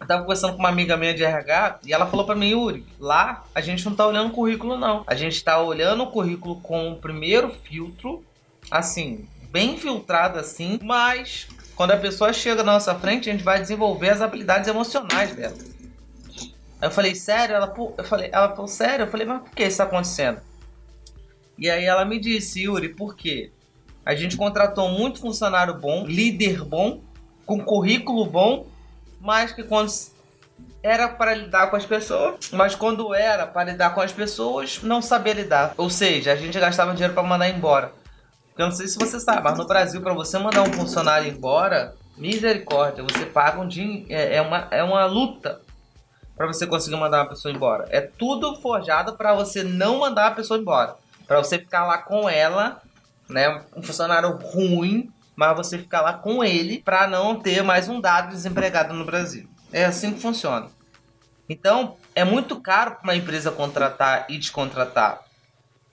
eu 0.00 0.06
tava 0.06 0.22
conversando 0.22 0.54
com 0.54 0.58
uma 0.58 0.68
amiga 0.68 0.96
minha 0.96 1.14
de 1.14 1.22
RH 1.22 1.80
e 1.86 1.92
ela 1.92 2.06
falou 2.06 2.26
para 2.26 2.34
mim, 2.34 2.50
Yuri, 2.50 2.84
lá 2.98 3.44
a 3.54 3.60
gente 3.60 3.84
não 3.84 3.94
tá 3.94 4.06
olhando 4.06 4.30
o 4.30 4.34
currículo 4.34 4.76
não. 4.76 5.04
A 5.06 5.14
gente 5.14 5.42
tá 5.44 5.60
olhando 5.60 6.02
o 6.02 6.10
currículo 6.10 6.60
com 6.60 6.92
o 6.92 6.96
primeiro 6.96 7.50
filtro, 7.62 8.24
assim, 8.70 9.28
bem 9.50 9.78
filtrado 9.78 10.38
assim, 10.38 10.80
mas 10.82 11.46
quando 11.76 11.92
a 11.92 11.96
pessoa 11.96 12.32
chega 12.32 12.62
na 12.62 12.72
nossa 12.72 12.94
frente, 12.94 13.28
a 13.28 13.32
gente 13.32 13.44
vai 13.44 13.60
desenvolver 13.60 14.10
as 14.10 14.20
habilidades 14.20 14.68
emocionais 14.68 15.34
dela. 15.34 15.54
Aí 16.82 16.88
eu 16.88 16.90
falei, 16.90 17.14
sério? 17.14 17.54
Ela, 17.54 17.72
eu 17.96 18.04
falei, 18.04 18.28
ela 18.32 18.48
falou, 18.48 18.66
sério? 18.66 19.04
Eu 19.04 19.06
falei, 19.06 19.24
mas 19.24 19.42
por 19.42 19.50
que 19.52 19.62
isso 19.62 19.70
está 19.70 19.84
acontecendo? 19.84 20.40
E 21.56 21.70
aí 21.70 21.84
ela 21.84 22.04
me 22.04 22.18
disse, 22.18 22.64
Yuri, 22.64 22.88
por 22.88 23.14
quê? 23.14 23.52
A 24.04 24.16
gente 24.16 24.36
contratou 24.36 24.88
muito 24.88 25.20
funcionário 25.20 25.78
bom, 25.78 26.04
líder 26.04 26.64
bom, 26.64 27.00
com 27.46 27.64
currículo 27.64 28.26
bom, 28.26 28.66
mas 29.20 29.52
que 29.52 29.62
quando 29.62 29.92
era 30.82 31.08
para 31.08 31.34
lidar 31.34 31.70
com 31.70 31.76
as 31.76 31.86
pessoas, 31.86 32.50
mas 32.50 32.74
quando 32.74 33.14
era 33.14 33.46
para 33.46 33.70
lidar 33.70 33.94
com 33.94 34.00
as 34.00 34.10
pessoas, 34.10 34.82
não 34.82 35.00
sabia 35.00 35.34
lidar. 35.34 35.74
Ou 35.76 35.88
seja, 35.88 36.32
a 36.32 36.36
gente 36.36 36.58
gastava 36.58 36.94
dinheiro 36.94 37.14
para 37.14 37.22
mandar 37.22 37.48
embora. 37.48 37.92
Eu 38.58 38.66
não 38.66 38.72
sei 38.72 38.88
se 38.88 38.98
você 38.98 39.20
sabe, 39.20 39.40
mas 39.44 39.56
no 39.56 39.68
Brasil, 39.68 40.02
para 40.02 40.14
você 40.14 40.36
mandar 40.36 40.62
um 40.62 40.72
funcionário 40.72 41.30
embora, 41.30 41.94
misericórdia, 42.16 43.04
você 43.04 43.24
paga 43.24 43.60
um 43.60 43.68
dinheiro. 43.68 44.06
É, 44.08 44.34
é, 44.36 44.42
uma, 44.42 44.66
é 44.72 44.82
uma 44.82 45.06
luta 45.06 45.61
para 46.36 46.46
você 46.46 46.66
conseguir 46.66 46.96
mandar 46.96 47.20
uma 47.20 47.28
pessoa 47.28 47.52
embora. 47.52 47.86
É 47.90 48.00
tudo 48.00 48.56
forjado 48.56 49.14
para 49.16 49.34
você 49.34 49.62
não 49.62 50.00
mandar 50.00 50.28
a 50.28 50.30
pessoa 50.32 50.58
embora. 50.58 50.96
Para 51.26 51.38
você 51.38 51.58
ficar 51.58 51.86
lá 51.86 51.98
com 51.98 52.28
ela, 52.28 52.82
né? 53.28 53.62
Um 53.76 53.82
funcionário 53.82 54.36
ruim, 54.36 55.10
mas 55.36 55.56
você 55.56 55.78
ficar 55.78 56.00
lá 56.00 56.14
com 56.14 56.42
ele 56.42 56.80
para 56.80 57.06
não 57.06 57.38
ter 57.38 57.62
mais 57.62 57.88
um 57.88 58.00
dado 58.00 58.30
desempregado 58.30 58.92
no 58.92 59.04
Brasil. 59.04 59.48
É 59.72 59.84
assim 59.84 60.12
que 60.12 60.20
funciona. 60.20 60.68
Então, 61.48 61.96
é 62.14 62.24
muito 62.24 62.60
caro 62.60 62.92
para 62.92 63.02
uma 63.04 63.16
empresa 63.16 63.50
contratar 63.50 64.26
e 64.28 64.38
descontratar. 64.38 65.22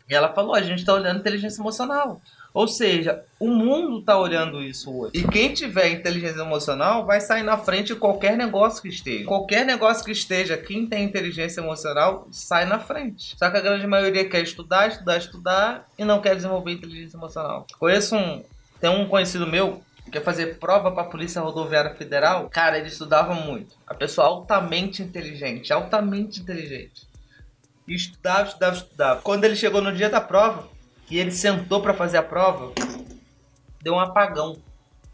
E 0.09 0.15
ela 0.15 0.33
falou: 0.33 0.55
a 0.55 0.61
gente 0.61 0.79
está 0.79 0.93
olhando 0.93 1.19
inteligência 1.19 1.61
emocional. 1.61 2.21
Ou 2.53 2.67
seja, 2.67 3.23
o 3.39 3.47
mundo 3.47 3.99
está 3.99 4.17
olhando 4.17 4.61
isso 4.61 4.91
hoje. 4.91 5.11
E 5.15 5.27
quem 5.27 5.53
tiver 5.53 5.91
inteligência 5.91 6.41
emocional 6.41 7.05
vai 7.05 7.21
sair 7.21 7.43
na 7.43 7.57
frente 7.57 7.87
de 7.87 7.95
qualquer 7.95 8.35
negócio 8.35 8.81
que 8.81 8.89
esteja. 8.89 9.25
Qualquer 9.25 9.65
negócio 9.65 10.03
que 10.03 10.11
esteja, 10.11 10.57
quem 10.57 10.87
tem 10.87 11.03
inteligência 11.03 11.61
emocional 11.61 12.27
sai 12.31 12.65
na 12.65 12.79
frente. 12.79 13.35
Só 13.37 13.49
que 13.49 13.57
a 13.57 13.61
grande 13.61 13.85
maioria 13.85 14.27
quer 14.27 14.41
estudar, 14.41 14.87
estudar, 14.87 15.17
estudar 15.17 15.87
e 15.97 16.03
não 16.03 16.21
quer 16.21 16.35
desenvolver 16.35 16.71
inteligência 16.71 17.17
emocional. 17.17 17.67
Conheço 17.77 18.15
um, 18.15 18.43
Tem 18.79 18.89
um 18.89 19.07
conhecido 19.07 19.45
meu 19.45 19.81
que 20.03 20.11
quer 20.11 20.23
fazer 20.23 20.57
prova 20.57 20.91
pra 20.91 21.03
Polícia 21.03 21.41
Rodoviária 21.41 21.93
Federal. 21.93 22.49
Cara, 22.49 22.79
ele 22.79 22.87
estudava 22.87 23.35
muito. 23.35 23.75
A 23.85 23.93
pessoa 23.93 24.27
altamente 24.27 25.03
inteligente, 25.03 25.71
altamente 25.71 26.39
inteligente. 26.41 27.07
E 27.87 27.93
estudava, 27.93 28.47
estudava, 28.47 28.75
estudava. 28.75 29.21
Quando 29.21 29.43
ele 29.43 29.55
chegou 29.55 29.81
no 29.81 29.93
dia 29.93 30.09
da 30.09 30.19
prova, 30.19 30.67
e 31.09 31.17
ele 31.17 31.31
sentou 31.31 31.81
para 31.81 31.93
fazer 31.93 32.17
a 32.17 32.23
prova, 32.23 32.71
deu 33.81 33.93
um 33.93 33.99
apagão. 33.99 34.57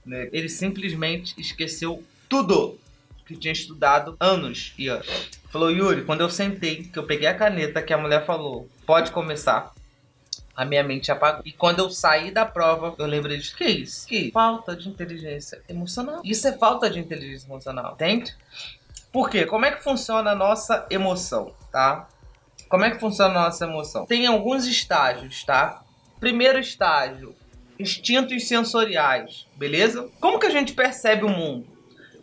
Né? 0.05 0.29
Ele 0.31 0.49
simplesmente 0.49 1.33
esqueceu 1.39 2.03
tudo 2.29 2.77
que 3.25 3.35
tinha 3.35 3.51
estudado 3.51 4.15
anos 4.19 4.73
e 4.77 4.87
anos. 4.87 5.07
Falou, 5.49 5.71
Yuri, 5.71 6.03
quando 6.03 6.21
eu 6.21 6.29
sentei, 6.29 6.83
que 6.83 6.99
eu 6.99 7.03
peguei 7.03 7.27
a 7.27 7.33
caneta 7.33 7.81
que 7.81 7.93
a 7.93 7.97
mulher 7.97 8.25
falou, 8.25 8.69
pode 8.85 9.11
começar. 9.11 9.73
A 10.55 10.63
minha 10.63 10.83
mente 10.83 11.11
apagou. 11.11 11.41
E 11.45 11.51
quando 11.51 11.79
eu 11.79 11.89
saí 11.89 12.31
da 12.31 12.45
prova, 12.45 12.93
eu 12.97 13.05
lembrei 13.05 13.37
de 13.37 13.53
que 13.55 13.65
isso? 13.65 14.07
Que 14.07 14.31
falta 14.31 14.75
de 14.75 14.87
inteligência 14.87 15.61
emocional. 15.67 16.21
Isso 16.23 16.47
é 16.47 16.53
falta 16.57 16.89
de 16.89 16.99
inteligência 16.99 17.47
emocional, 17.47 17.93
entende? 17.93 18.35
Por 19.11 19.29
quê? 19.29 19.45
Como 19.45 19.65
é 19.65 19.71
que 19.71 19.83
funciona 19.83 20.31
a 20.31 20.35
nossa 20.35 20.85
emoção, 20.89 21.53
tá? 21.71 22.07
Como 22.69 22.83
é 22.83 22.91
que 22.91 22.99
funciona 22.99 23.31
a 23.31 23.43
nossa 23.45 23.65
emoção? 23.65 24.05
Tem 24.05 24.27
alguns 24.27 24.65
estágios, 24.65 25.43
tá? 25.43 25.84
Primeiro 26.19 26.59
estágio, 26.59 27.35
instintos 27.79 28.47
sensoriais, 28.47 29.47
beleza? 29.55 30.09
Como 30.19 30.39
que 30.39 30.45
a 30.45 30.51
gente 30.51 30.73
percebe 30.73 31.25
o 31.25 31.29
mundo? 31.29 31.75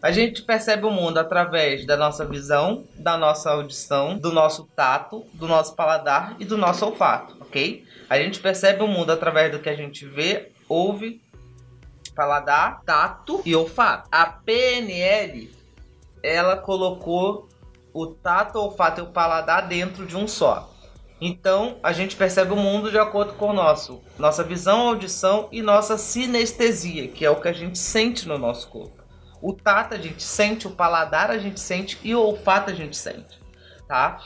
A 0.03 0.11
gente 0.11 0.43
percebe 0.43 0.85
o 0.85 0.91
mundo 0.91 1.19
através 1.19 1.87
da 1.87 1.97
nossa 1.97 2.25
visão, 2.25 2.85
da 2.97 3.17
nossa 3.17 3.51
audição, 3.51 4.19
do 4.19 4.33
nosso 4.33 4.65
tato, 4.75 5.25
do 5.35 5.47
nosso 5.47 5.77
paladar 5.77 6.35
e 6.41 6.45
do 6.45 6.59
nosso 6.59 6.85
olfato, 6.85 7.37
ok? 7.41 7.87
A 8.11 8.19
gente 8.19 8.41
percebe 8.41 8.83
o 8.83 8.89
mundo 8.89 9.13
através 9.13 9.53
do 9.53 9.61
que 9.61 9.69
a 9.69 9.77
gente 9.77 10.05
vê, 10.05 10.51
ouve, 10.69 11.23
paladar, 12.17 12.83
tato 12.85 13.43
e 13.45 13.55
olfato. 13.55 14.09
A 14.11 14.27
PNL, 14.27 15.49
ela 16.21 16.57
colocou 16.57 17.49
o 17.93 18.07
tato, 18.07 18.59
o 18.59 18.63
olfato 18.63 19.01
e 19.01 19.05
o 19.05 19.07
paladar 19.07 19.69
dentro 19.69 20.05
de 20.05 20.17
um 20.17 20.27
só. 20.27 20.72
Então, 21.25 21.79
a 21.85 21.93
gente 21.93 22.17
percebe 22.17 22.53
o 22.53 22.57
mundo 22.57 22.91
de 22.91 22.99
acordo 22.99 23.35
com 23.35 23.51
o 23.51 23.53
nosso, 23.53 24.03
nossa 24.19 24.43
visão, 24.43 24.89
audição 24.89 25.49
e 25.53 25.63
nossa 25.63 25.97
sinestesia, 25.97 27.07
que 27.07 27.25
é 27.25 27.31
o 27.31 27.41
que 27.41 27.47
a 27.47 27.53
gente 27.53 27.79
sente 27.79 28.27
no 28.27 28.37
nosso 28.37 28.67
corpo. 28.67 29.01
O 29.41 29.53
tato 29.53 29.95
a 29.95 29.99
gente 29.99 30.21
sente, 30.21 30.67
o 30.67 30.73
paladar 30.73 31.31
a 31.31 31.39
gente 31.39 31.61
sente 31.61 31.97
e 32.03 32.13
o 32.13 32.21
olfato 32.21 32.71
a 32.71 32.75
gente 32.75 32.97
sente, 32.97 33.39
tá? 33.87 34.21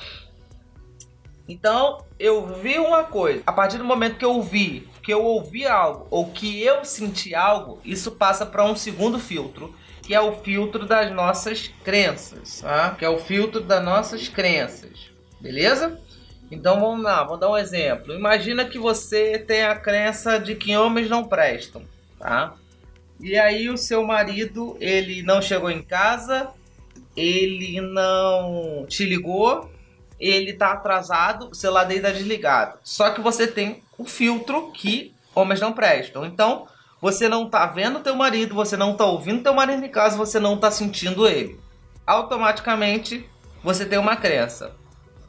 Então, 1.47 2.03
eu 2.19 2.47
vi 2.47 2.79
uma 2.79 3.05
coisa. 3.05 3.43
A 3.47 3.53
partir 3.53 3.77
do 3.77 3.85
momento 3.85 4.17
que 4.17 4.25
eu 4.25 4.41
vi, 4.41 4.89
que 5.03 5.13
eu 5.13 5.23
ouvi 5.23 5.67
algo 5.67 6.07
ou 6.09 6.31
que 6.31 6.63
eu 6.63 6.83
senti 6.83 7.35
algo, 7.35 7.79
isso 7.85 8.13
passa 8.13 8.47
para 8.47 8.65
um 8.65 8.75
segundo 8.75 9.19
filtro, 9.19 9.75
que 10.01 10.15
é 10.15 10.21
o 10.23 10.33
filtro 10.33 10.87
das 10.87 11.13
nossas 11.13 11.69
crenças, 11.85 12.63
tá? 12.63 12.93
Que 12.99 13.05
é 13.05 13.09
o 13.11 13.19
filtro 13.19 13.61
das 13.61 13.85
nossas 13.85 14.29
crenças. 14.29 15.11
Beleza? 15.39 16.01
Então 16.51 16.81
vamos 16.81 17.03
lá, 17.03 17.25
vou 17.25 17.37
dar 17.37 17.51
um 17.51 17.57
exemplo. 17.57 18.15
Imagina 18.15 18.65
que 18.65 18.79
você 18.79 19.39
tem 19.39 19.65
a 19.65 19.75
crença 19.75 20.39
de 20.39 20.55
que 20.55 20.77
homens 20.77 21.11
não 21.11 21.25
prestam, 21.25 21.83
tá? 22.19 22.55
E 23.19 23.37
aí 23.37 23.69
o 23.69 23.77
seu 23.77 24.05
marido, 24.05 24.77
ele 24.81 25.23
não 25.23 25.43
chegou 25.43 25.71
em 25.71 25.83
casa, 25.83 26.51
ele 27.17 27.81
não 27.81 28.87
te 28.87 29.05
ligou, 29.05 29.71
ele 30.21 30.53
tá 30.53 30.73
atrasado, 30.73 31.49
o 31.51 31.55
celular 31.55 31.85
dele 31.85 32.03
tá 32.03 32.11
desligado. 32.11 32.79
Só 32.85 33.11
que 33.11 33.21
você 33.21 33.47
tem 33.47 33.83
o 33.99 34.05
filtro 34.05 34.71
que 34.73 35.15
homens 35.35 35.61
não 35.61 35.73
prestam. 35.73 36.25
Então, 36.25 36.69
você 37.01 37.29
não 37.29 37.49
tá 37.49 37.67
vendo 37.67 38.01
teu 38.01 38.15
marido, 38.15 38.55
você 38.55 38.77
não 38.77 38.95
tá 38.95 39.05
ouvindo 39.05 39.43
teu 39.43 39.55
marido 39.55 39.85
em 39.85 39.91
casa, 39.91 40.17
você 40.17 40.39
não 40.39 40.57
tá 40.57 40.71
sentindo 40.71 41.27
ele. 41.27 41.59
Automaticamente, 42.07 43.29
você 43.65 43.85
tem 43.85 43.99
uma 43.99 44.17
crença 44.17 44.75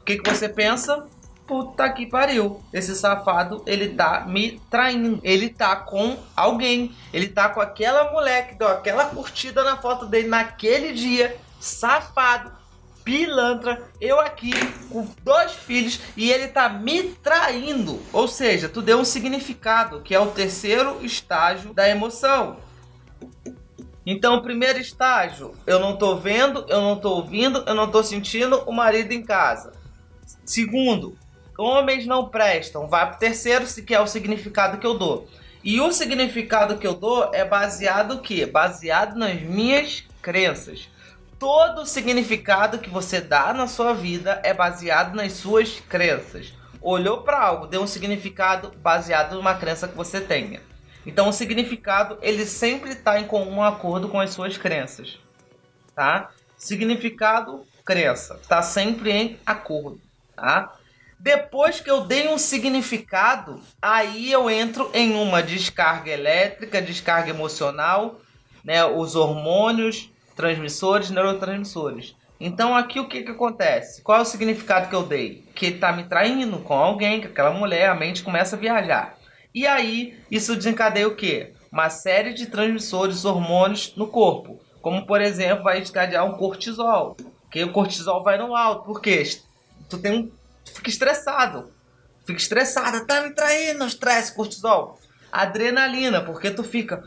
que, 0.08 0.16
que 0.16 0.30
você 0.30 0.48
pensa? 0.48 1.06
Puta 1.46 1.90
que 1.90 2.06
pariu. 2.06 2.62
Esse 2.72 2.94
safado, 2.94 3.62
ele 3.66 3.90
tá 3.90 4.24
me 4.26 4.58
traindo. 4.70 5.20
Ele 5.22 5.50
tá 5.50 5.76
com 5.76 6.16
alguém. 6.34 6.94
Ele 7.12 7.28
tá 7.28 7.50
com 7.50 7.60
aquela 7.60 8.10
mulher 8.10 8.48
que 8.48 8.54
deu 8.54 8.68
aquela 8.68 9.04
curtida 9.04 9.62
na 9.62 9.76
foto 9.76 10.06
dele 10.06 10.28
naquele 10.28 10.94
dia. 10.94 11.36
Safado. 11.60 12.52
Pilantra. 13.04 13.82
Eu 14.00 14.18
aqui 14.18 14.52
com 14.90 15.06
dois 15.22 15.52
filhos 15.52 16.00
e 16.16 16.30
ele 16.30 16.48
tá 16.48 16.70
me 16.70 17.02
traindo. 17.02 18.00
Ou 18.12 18.26
seja, 18.26 18.68
tu 18.68 18.80
deu 18.80 18.98
um 18.98 19.04
significado, 19.04 20.00
que 20.00 20.14
é 20.14 20.20
o 20.20 20.30
terceiro 20.30 21.04
estágio 21.04 21.74
da 21.74 21.88
emoção. 21.88 22.56
Então, 24.06 24.40
primeiro 24.40 24.78
estágio, 24.78 25.52
eu 25.66 25.78
não 25.78 25.96
tô 25.96 26.16
vendo, 26.16 26.64
eu 26.68 26.80
não 26.80 26.96
tô 26.96 27.10
ouvindo, 27.16 27.62
eu 27.66 27.74
não 27.74 27.90
tô 27.90 28.02
sentindo 28.02 28.62
o 28.66 28.72
marido 28.72 29.12
em 29.12 29.22
casa. 29.22 29.77
Segundo, 30.48 31.14
homens 31.58 32.06
não 32.06 32.30
prestam. 32.30 32.88
Vai 32.88 33.10
pro 33.10 33.18
terceiro, 33.18 33.66
que 33.82 33.94
é 33.94 34.00
o 34.00 34.06
significado 34.06 34.78
que 34.78 34.86
eu 34.86 34.96
dou. 34.96 35.28
E 35.62 35.78
o 35.78 35.92
significado 35.92 36.78
que 36.78 36.86
eu 36.86 36.94
dou 36.94 37.34
é 37.34 37.44
baseado 37.44 38.12
o 38.12 38.22
quê? 38.22 38.46
Baseado 38.46 39.14
nas 39.14 39.42
minhas 39.42 40.04
crenças. 40.22 40.88
Todo 41.38 41.84
significado 41.84 42.78
que 42.78 42.88
você 42.88 43.20
dá 43.20 43.52
na 43.52 43.66
sua 43.66 43.92
vida 43.92 44.40
é 44.42 44.54
baseado 44.54 45.14
nas 45.14 45.34
suas 45.34 45.80
crenças. 45.80 46.54
Olhou 46.80 47.20
para 47.20 47.38
algo, 47.38 47.66
deu 47.66 47.82
um 47.82 47.86
significado 47.86 48.72
baseado 48.78 49.34
numa 49.34 49.54
crença 49.54 49.86
que 49.86 49.94
você 49.94 50.18
tenha. 50.18 50.62
Então 51.04 51.28
o 51.28 51.32
significado 51.32 52.16
ele 52.22 52.46
sempre 52.46 52.92
está 52.92 53.20
em 53.20 53.26
comum 53.26 53.62
acordo 53.62 54.08
com 54.08 54.18
as 54.18 54.30
suas 54.30 54.56
crenças, 54.56 55.18
tá? 55.94 56.30
Significado, 56.56 57.66
crença, 57.84 58.38
está 58.40 58.62
sempre 58.62 59.12
em 59.12 59.38
acordo 59.44 60.07
tá? 60.40 60.72
Depois 61.18 61.80
que 61.80 61.90
eu 61.90 62.02
dei 62.02 62.28
um 62.28 62.38
significado, 62.38 63.60
aí 63.82 64.30
eu 64.30 64.48
entro 64.48 64.88
em 64.94 65.14
uma 65.14 65.42
descarga 65.42 66.12
elétrica, 66.12 66.80
descarga 66.80 67.30
emocional, 67.30 68.20
né? 68.62 68.84
Os 68.84 69.16
hormônios, 69.16 70.10
transmissores, 70.36 71.10
neurotransmissores. 71.10 72.14
Então 72.40 72.76
aqui 72.76 73.00
o 73.00 73.08
que, 73.08 73.22
que 73.22 73.32
acontece? 73.32 74.00
Qual 74.02 74.18
é 74.18 74.22
o 74.22 74.24
significado 74.24 74.88
que 74.88 74.94
eu 74.94 75.02
dei? 75.02 75.44
Que 75.56 75.66
ele 75.66 75.78
tá 75.78 75.92
me 75.92 76.04
traindo 76.04 76.60
com 76.60 76.74
alguém, 76.74 77.24
aquela 77.24 77.50
mulher, 77.50 77.88
a 77.88 77.96
mente 77.96 78.22
começa 78.22 78.54
a 78.54 78.58
viajar. 78.58 79.18
E 79.52 79.66
aí 79.66 80.16
isso 80.30 80.54
desencadeia 80.54 81.08
o 81.08 81.16
quê? 81.16 81.52
Uma 81.72 81.90
série 81.90 82.32
de 82.32 82.46
transmissores, 82.46 83.24
hormônios 83.24 83.92
no 83.96 84.06
corpo. 84.06 84.60
Como 84.80 85.04
por 85.04 85.20
exemplo, 85.20 85.64
vai 85.64 85.80
desencadear 85.80 86.24
um 86.24 86.36
cortisol. 86.36 87.16
Que 87.50 87.64
o 87.64 87.72
cortisol 87.72 88.22
vai 88.22 88.38
no 88.38 88.54
alto. 88.54 88.84
Por 88.84 89.00
quê? 89.00 89.24
Tu 89.88 89.98
tem 89.98 90.12
um. 90.12 90.30
Tu 90.64 90.72
fica 90.72 90.90
estressado. 90.90 91.70
Fica 92.28 92.40
estressada, 92.40 93.06
tá 93.06 93.22
me 93.22 93.30
traindo, 93.30 93.86
estresse, 93.86 94.34
cortisol. 94.34 95.00
Adrenalina, 95.32 96.20
porque 96.20 96.50
tu 96.50 96.62
fica 96.62 97.02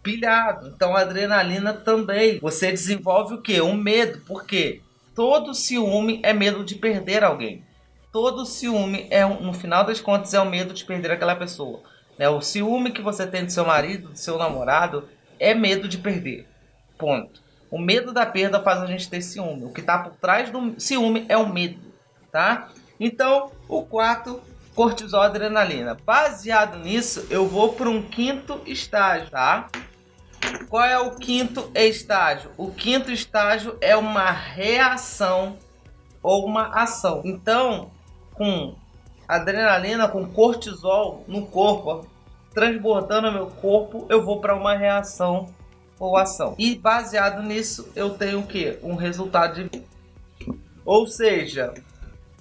pilhado. 0.00 0.68
Então, 0.68 0.94
adrenalina 0.94 1.72
também. 1.72 2.38
Você 2.38 2.70
desenvolve 2.70 3.34
o 3.34 3.42
quê? 3.42 3.60
Um 3.60 3.74
medo. 3.74 4.20
Por 4.20 4.46
quê? 4.46 4.80
Todo 5.12 5.54
ciúme 5.54 6.20
é 6.22 6.32
medo 6.32 6.64
de 6.64 6.76
perder 6.76 7.24
alguém. 7.24 7.64
Todo 8.12 8.46
ciúme 8.46 9.08
é, 9.10 9.24
no 9.24 9.52
final 9.52 9.84
das 9.84 10.00
contas, 10.00 10.32
é 10.34 10.40
o 10.40 10.48
medo 10.48 10.72
de 10.72 10.84
perder 10.84 11.10
aquela 11.10 11.34
pessoa. 11.34 11.82
Né? 12.16 12.28
O 12.28 12.40
ciúme 12.40 12.92
que 12.92 13.02
você 13.02 13.26
tem 13.26 13.44
do 13.44 13.50
seu 13.50 13.64
marido, 13.64 14.10
do 14.10 14.18
seu 14.18 14.38
namorado, 14.38 15.08
é 15.40 15.52
medo 15.52 15.88
de 15.88 15.98
perder. 15.98 16.46
Ponto. 16.96 17.42
O 17.72 17.78
medo 17.78 18.12
da 18.12 18.24
perda 18.24 18.62
faz 18.62 18.80
a 18.80 18.86
gente 18.86 19.10
ter 19.10 19.20
ciúme. 19.20 19.64
O 19.64 19.72
que 19.72 19.80
está 19.80 19.98
por 19.98 20.14
trás 20.14 20.48
do 20.48 20.78
ciúme 20.78 21.26
é 21.28 21.36
o 21.36 21.52
medo 21.52 21.93
tá? 22.34 22.70
Então, 22.98 23.52
o 23.68 23.84
quarto, 23.84 24.40
cortisol 24.74 25.22
adrenalina. 25.22 25.96
Baseado 26.04 26.80
nisso, 26.80 27.28
eu 27.30 27.46
vou 27.46 27.74
para 27.74 27.88
um 27.88 28.02
quinto 28.02 28.60
estágio, 28.66 29.30
tá? 29.30 29.70
Qual 30.68 30.82
é 30.82 30.98
o 30.98 31.12
quinto 31.12 31.70
estágio? 31.72 32.50
O 32.56 32.72
quinto 32.72 33.12
estágio 33.12 33.78
é 33.80 33.96
uma 33.96 34.32
reação 34.32 35.56
ou 36.20 36.44
uma 36.44 36.70
ação. 36.74 37.22
Então, 37.24 37.92
com 38.32 38.74
adrenalina, 39.28 40.08
com 40.08 40.26
cortisol 40.26 41.24
no 41.28 41.46
corpo, 41.46 42.04
transbordando 42.52 43.30
meu 43.30 43.46
corpo, 43.46 44.06
eu 44.08 44.24
vou 44.24 44.40
para 44.40 44.56
uma 44.56 44.74
reação 44.76 45.54
ou 46.00 46.16
ação. 46.16 46.56
E 46.58 46.74
baseado 46.74 47.44
nisso, 47.44 47.92
eu 47.94 48.10
tenho 48.10 48.40
o 48.40 48.46
que? 48.46 48.76
Um 48.82 48.96
resultado 48.96 49.54
de. 49.62 49.84
Ou 50.84 51.06
seja, 51.06 51.72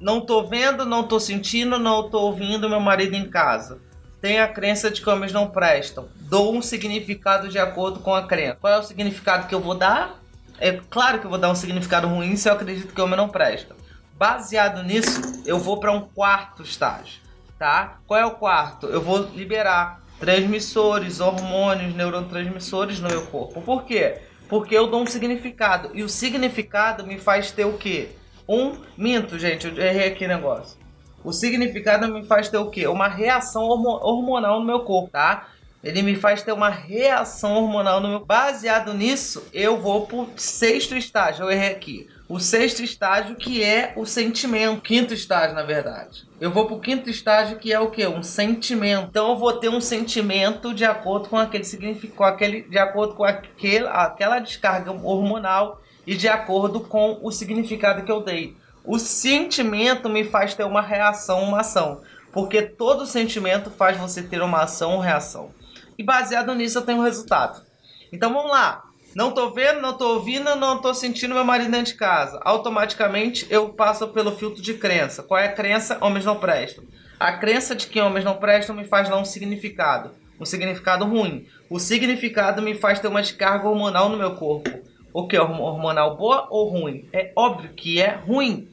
não 0.04 0.20
tô 0.20 0.44
vendo, 0.44 0.86
não 0.86 1.04
tô 1.04 1.18
sentindo, 1.18 1.80
não 1.80 2.10
tô 2.10 2.20
ouvindo 2.20 2.70
meu 2.70 2.82
marido 2.82 3.16
em 3.16 3.30
casa. 3.30 3.80
Tem 4.20 4.38
a 4.38 4.50
crença 4.50 4.92
de 4.92 5.02
que 5.02 5.10
homens 5.10 5.32
não 5.32 5.48
prestam. 5.48 6.10
Dou 6.20 6.54
um 6.54 6.62
significado 6.62 7.48
de 7.48 7.58
acordo 7.58 8.02
com 8.02 8.14
a 8.14 8.28
crença. 8.28 8.58
Qual 8.60 8.74
é 8.74 8.78
o 8.78 8.84
significado 8.84 9.48
que 9.48 9.56
eu 9.56 9.62
vou 9.62 9.76
dar? 9.76 10.20
É 10.60 10.74
claro 10.90 11.20
que 11.20 11.26
eu 11.26 11.30
vou 11.30 11.40
dar 11.40 11.50
um 11.50 11.56
significado 11.56 12.06
ruim 12.08 12.36
se 12.36 12.50
eu 12.50 12.54
acredito 12.54 12.94
que 12.94 13.00
homem 13.00 13.16
não 13.16 13.30
presta. 13.30 13.78
Baseado 14.18 14.84
nisso, 14.84 15.42
eu 15.46 15.58
vou 15.58 15.80
para 15.80 15.94
um 15.94 16.02
quarto 16.02 16.64
estágio, 16.64 17.22
tá? 17.58 17.98
Qual 18.06 18.20
é 18.20 18.26
o 18.26 18.32
quarto? 18.32 18.88
Eu 18.88 19.02
vou 19.02 19.30
liberar 19.34 20.02
transmissores, 20.20 21.22
hormônios, 21.22 21.96
neurotransmissores 21.96 23.00
no 23.00 23.08
meu 23.08 23.26
corpo. 23.28 23.62
Por 23.62 23.84
quê? 23.84 24.18
Porque 24.50 24.76
eu 24.76 24.88
dou 24.88 25.02
um 25.02 25.08
significado. 25.08 25.92
E 25.94 26.04
o 26.04 26.10
significado 26.10 27.08
me 27.08 27.18
faz 27.18 27.52
ter 27.52 27.66
o 27.66 27.78
quê? 27.78 28.10
Um. 28.48 28.74
Minto, 28.98 29.40
gente, 29.40 29.68
eu 29.68 29.78
errei 29.78 30.08
aqui 30.08 30.28
negócio. 30.28 30.78
O 31.24 31.32
significado 31.32 32.08
me 32.08 32.26
faz 32.26 32.50
ter 32.50 32.58
o 32.58 32.70
quê? 32.70 32.88
Uma 32.88 33.08
reação 33.08 33.64
hormonal 33.64 34.60
no 34.60 34.66
meu 34.66 34.82
corpo, 34.82 35.10
tá? 35.10 35.48
Ele 35.84 36.02
me 36.02 36.16
faz 36.16 36.42
ter 36.42 36.54
uma 36.54 36.70
reação 36.70 37.56
hormonal 37.56 38.00
no 38.00 38.08
meu. 38.08 38.26
Baseado 38.26 38.94
nisso, 38.94 39.46
eu 39.54 39.78
vou 39.78 40.08
pro 40.08 40.30
sexto 40.38 40.96
estágio. 40.96 41.44
Eu 41.44 41.52
errei 41.52 41.72
aqui. 41.72 42.10
O 42.30 42.40
sexto 42.40 42.82
estágio, 42.82 43.36
que 43.36 43.62
é 43.62 43.94
o 43.98 44.06
sentimento. 44.06 44.82
Quinto 44.82 45.14
estágio, 45.14 45.56
na 45.56 45.64
verdade. 45.64 46.26
Eu 46.40 46.52
vou 46.52 46.68
pro 46.68 46.80
quinto 46.80 47.10
estágio, 47.10 47.58
que 47.58 47.72
é 47.72 47.80
o 47.80 47.92
quê? 47.92 48.08
Um 48.08 48.24
sentimento. 48.24 49.08
Então 49.10 49.32
eu 49.32 49.38
vou 49.38 49.54
ter 49.54 49.68
um 49.68 49.82
sentimento 49.82 50.74
de 50.74 50.86
acordo 50.86 51.28
com 51.28 51.38
aquele 51.38 51.66
significado, 51.66 52.34
aquele, 52.34 52.62
de 52.62 52.78
acordo 52.78 53.16
com 53.16 53.26
aquele, 53.26 53.86
aquela 53.88 54.40
descarga 54.40 54.92
hormonal 54.92 55.82
e 56.06 56.16
de 56.16 56.28
acordo 56.28 56.82
com 56.82 57.20
o 57.22 57.32
significado 57.32 58.04
que 58.04 58.12
eu 58.12 58.22
dei. 58.22 58.56
O 58.86 59.00
sentimento 59.00 60.10
me 60.10 60.24
faz 60.24 60.54
ter 60.54 60.66
uma 60.66 60.82
reação, 60.82 61.44
uma 61.44 61.62
ação. 61.62 62.02
Porque 62.32 62.62
todo 62.62 63.06
sentimento 63.06 63.70
faz 63.70 63.96
você 63.98 64.22
ter 64.24 64.42
uma 64.42 64.64
ação 64.64 64.96
ou 64.96 65.00
reação. 65.00 65.52
E 65.98 66.04
baseado 66.04 66.54
nisso 66.56 66.80
eu 66.80 66.82
tenho 66.82 67.00
um 67.00 67.04
resultado. 67.04 67.64
Então 68.12 68.34
vamos 68.34 68.52
lá. 68.52 68.84
Não 69.16 69.32
tô 69.32 69.52
vendo, 69.52 69.80
não 69.80 69.96
tô 69.96 70.16
ouvindo, 70.16 70.56
não 70.56 70.82
tô 70.82 70.92
sentindo 70.94 71.36
meu 71.36 71.46
marido 71.46 71.70
dentro 71.70 71.94
de 71.94 71.98
casa. 71.98 72.42
Automaticamente 72.44 73.46
eu 73.50 73.70
passo 73.70 74.08
pelo 74.08 74.36
filtro 74.36 74.62
de 74.62 74.74
crença. 74.74 75.22
Qual 75.22 75.40
é 75.40 75.46
a 75.46 75.54
crença? 75.54 76.00
Homens 76.02 76.26
não 76.26 76.40
prestam. 76.40 76.84
A 77.20 77.34
crença 77.34 77.76
de 77.76 77.86
que 77.88 78.02
homens 78.02 78.26
não 78.26 78.38
prestam 78.38 78.76
me 78.76 78.86
faz 78.86 79.08
dar 79.08 79.18
um 79.18 79.26
significado. 79.26 80.12
Um 80.40 80.46
significado 80.46 81.06
ruim. 81.06 81.48
O 81.70 81.80
significado 81.80 82.62
me 82.62 82.74
faz 82.74 83.00
ter 83.00 83.08
uma 83.08 83.22
descarga 83.22 83.70
hormonal 83.70 84.10
no 84.10 84.18
meu 84.18 84.36
corpo. 84.36 84.70
O 85.13 85.27
que? 85.27 85.38
Hormonal 85.38 86.17
boa 86.17 86.48
ou 86.50 86.70
ruim? 86.70 87.08
É 87.13 87.32
óbvio 87.36 87.70
que 87.70 88.01
é 88.01 88.15
ruim 88.15 88.67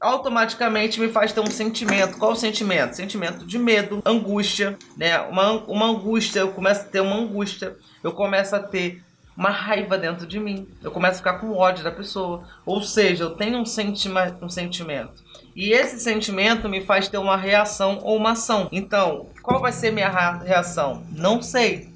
automaticamente 0.00 1.00
me 1.00 1.08
faz 1.08 1.32
ter 1.32 1.40
um 1.40 1.50
sentimento. 1.50 2.18
Qual 2.18 2.32
o 2.32 2.36
sentimento? 2.36 2.94
Sentimento 2.94 3.46
de 3.46 3.58
medo, 3.58 4.02
angústia, 4.04 4.78
né? 4.96 5.20
Uma, 5.22 5.52
uma 5.64 5.86
angústia, 5.86 6.40
eu 6.40 6.52
começo 6.52 6.82
a 6.82 6.84
ter 6.84 7.00
uma 7.00 7.16
angústia, 7.16 7.76
eu 8.02 8.12
começo 8.12 8.54
a 8.54 8.60
ter 8.60 9.02
uma 9.36 9.50
raiva 9.50 9.98
dentro 9.98 10.26
de 10.26 10.40
mim, 10.40 10.66
eu 10.82 10.90
começo 10.90 11.16
a 11.16 11.18
ficar 11.18 11.34
com 11.34 11.52
ódio 11.52 11.84
da 11.84 11.90
pessoa. 11.90 12.44
Ou 12.64 12.82
seja, 12.82 13.24
eu 13.24 13.30
tenho 13.30 13.58
um, 13.58 13.66
sentima, 13.66 14.36
um 14.40 14.48
sentimento. 14.48 15.24
E 15.54 15.72
esse 15.72 16.00
sentimento 16.00 16.68
me 16.68 16.82
faz 16.82 17.08
ter 17.08 17.18
uma 17.18 17.36
reação 17.36 17.98
ou 18.02 18.16
uma 18.16 18.32
ação. 18.32 18.68
Então, 18.72 19.26
qual 19.42 19.60
vai 19.60 19.72
ser 19.72 19.90
minha 19.90 20.10
reação? 20.38 21.02
Não 21.10 21.42
sei. 21.42 21.90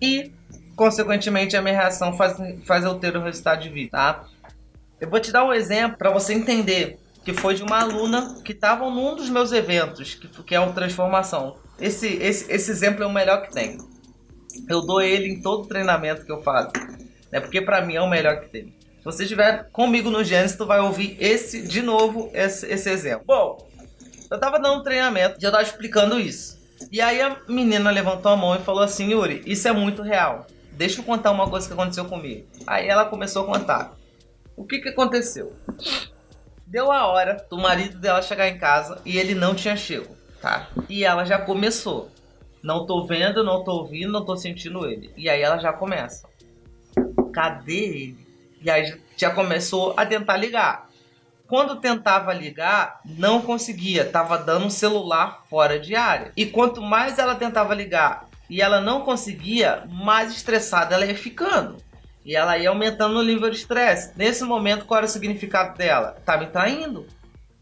E, 0.00 0.30
consequentemente, 0.76 1.56
a 1.56 1.62
minha 1.62 1.74
reação 1.74 2.16
faz, 2.16 2.36
faz 2.64 2.84
eu 2.84 2.94
ter 2.96 3.16
o 3.16 3.22
resultado 3.22 3.62
de 3.62 3.68
vida, 3.68 3.90
tá? 3.90 4.24
Eu 5.00 5.08
vou 5.08 5.20
te 5.20 5.32
dar 5.32 5.44
um 5.44 5.52
exemplo 5.52 5.98
para 5.98 6.10
você 6.10 6.34
entender 6.34 6.98
que 7.24 7.32
foi 7.32 7.54
de 7.54 7.62
uma 7.62 7.80
aluna 7.80 8.36
que 8.44 8.52
estava 8.52 8.88
num 8.90 9.16
dos 9.16 9.30
meus 9.30 9.50
eventos, 9.52 10.14
que, 10.14 10.28
que 10.28 10.54
é 10.54 10.60
o 10.60 10.72
Transformação. 10.72 11.56
Esse, 11.80 12.06
esse, 12.06 12.52
esse 12.52 12.70
exemplo 12.70 13.02
é 13.02 13.06
o 13.06 13.12
melhor 13.12 13.42
que 13.42 13.52
tem. 13.52 13.78
Eu 14.68 14.82
dou 14.82 15.00
ele 15.00 15.28
em 15.28 15.42
todo 15.42 15.66
treinamento 15.66 16.24
que 16.24 16.30
eu 16.30 16.42
faço. 16.42 16.72
Né? 17.32 17.40
Porque 17.40 17.60
para 17.60 17.80
mim 17.80 17.96
é 17.96 18.00
o 18.00 18.08
melhor 18.08 18.40
que 18.40 18.48
tem. 18.48 18.74
Se 18.98 19.04
você 19.04 19.24
estiver 19.24 19.68
comigo 19.70 20.10
no 20.10 20.22
Gênesis, 20.22 20.56
tu 20.56 20.66
vai 20.66 20.80
ouvir 20.80 21.16
esse, 21.18 21.66
de 21.66 21.82
novo, 21.82 22.30
esse, 22.32 22.66
esse 22.66 22.88
exemplo. 22.88 23.24
Bom, 23.26 23.68
eu 24.30 24.38
tava 24.38 24.58
dando 24.58 24.80
um 24.80 24.82
treinamento 24.82 25.38
e 25.40 25.44
eu 25.44 25.50
tava 25.50 25.62
explicando 25.62 26.20
isso. 26.20 26.62
E 26.90 27.00
aí 27.00 27.20
a 27.20 27.36
menina 27.48 27.90
levantou 27.90 28.32
a 28.32 28.36
mão 28.36 28.54
e 28.54 28.60
falou 28.60 28.82
assim, 28.82 29.10
Yuri, 29.10 29.42
isso 29.46 29.66
é 29.66 29.72
muito 29.72 30.02
real. 30.02 30.46
Deixa 30.74 31.00
eu 31.00 31.04
contar 31.04 31.30
uma 31.30 31.48
coisa 31.48 31.66
que 31.66 31.72
aconteceu 31.72 32.04
comigo. 32.06 32.46
Aí 32.66 32.88
ela 32.88 33.04
começou 33.04 33.44
a 33.44 33.46
contar. 33.46 33.94
O 34.56 34.64
que 34.64 34.80
que 34.80 34.88
aconteceu? 34.88 35.52
Deu 36.66 36.90
a 36.90 37.06
hora 37.06 37.46
do 37.48 37.56
marido 37.56 37.98
dela 37.98 38.22
chegar 38.22 38.48
em 38.48 38.58
casa 38.58 39.00
e 39.04 39.16
ele 39.16 39.34
não 39.34 39.54
tinha 39.54 39.76
chego, 39.76 40.16
tá? 40.40 40.68
E 40.88 41.04
ela 41.04 41.24
já 41.24 41.38
começou. 41.38 42.10
Não 42.62 42.86
tô 42.86 43.06
vendo, 43.06 43.44
não 43.44 43.62
tô 43.62 43.72
ouvindo, 43.72 44.12
não 44.12 44.24
tô 44.24 44.36
sentindo 44.36 44.86
ele. 44.88 45.12
E 45.16 45.28
aí 45.28 45.40
ela 45.40 45.58
já 45.58 45.72
começa. 45.72 46.28
Cadê 47.32 47.74
ele? 47.74 48.26
E 48.60 48.70
aí 48.70 48.98
já 49.16 49.30
começou 49.30 49.94
a 49.96 50.04
tentar 50.04 50.36
ligar. 50.36 50.88
Quando 51.46 51.76
tentava 51.76 52.32
ligar, 52.32 53.00
não 53.04 53.42
conseguia, 53.42 54.04
tava 54.04 54.38
dando 54.38 54.66
um 54.66 54.70
celular 54.70 55.44
fora 55.48 55.78
de 55.78 55.94
área. 55.94 56.32
E 56.36 56.46
quanto 56.46 56.80
mais 56.80 57.18
ela 57.18 57.34
tentava 57.34 57.74
ligar 57.74 58.28
e 58.48 58.60
ela 58.60 58.80
não 58.80 59.02
conseguia, 59.02 59.84
mais 59.90 60.32
estressada 60.32 60.94
ela 60.94 61.06
ia 61.06 61.16
ficando. 61.16 61.76
E 62.24 62.34
ela 62.34 62.56
ia 62.56 62.70
aumentando 62.70 63.18
o 63.18 63.22
nível 63.22 63.50
de 63.50 63.56
estresse. 63.56 64.12
Nesse 64.16 64.44
momento, 64.44 64.86
qual 64.86 64.98
era 64.98 65.06
o 65.06 65.10
significado 65.10 65.76
dela? 65.76 66.16
Tá 66.24 66.38
me 66.38 66.46
traindo. 66.46 67.06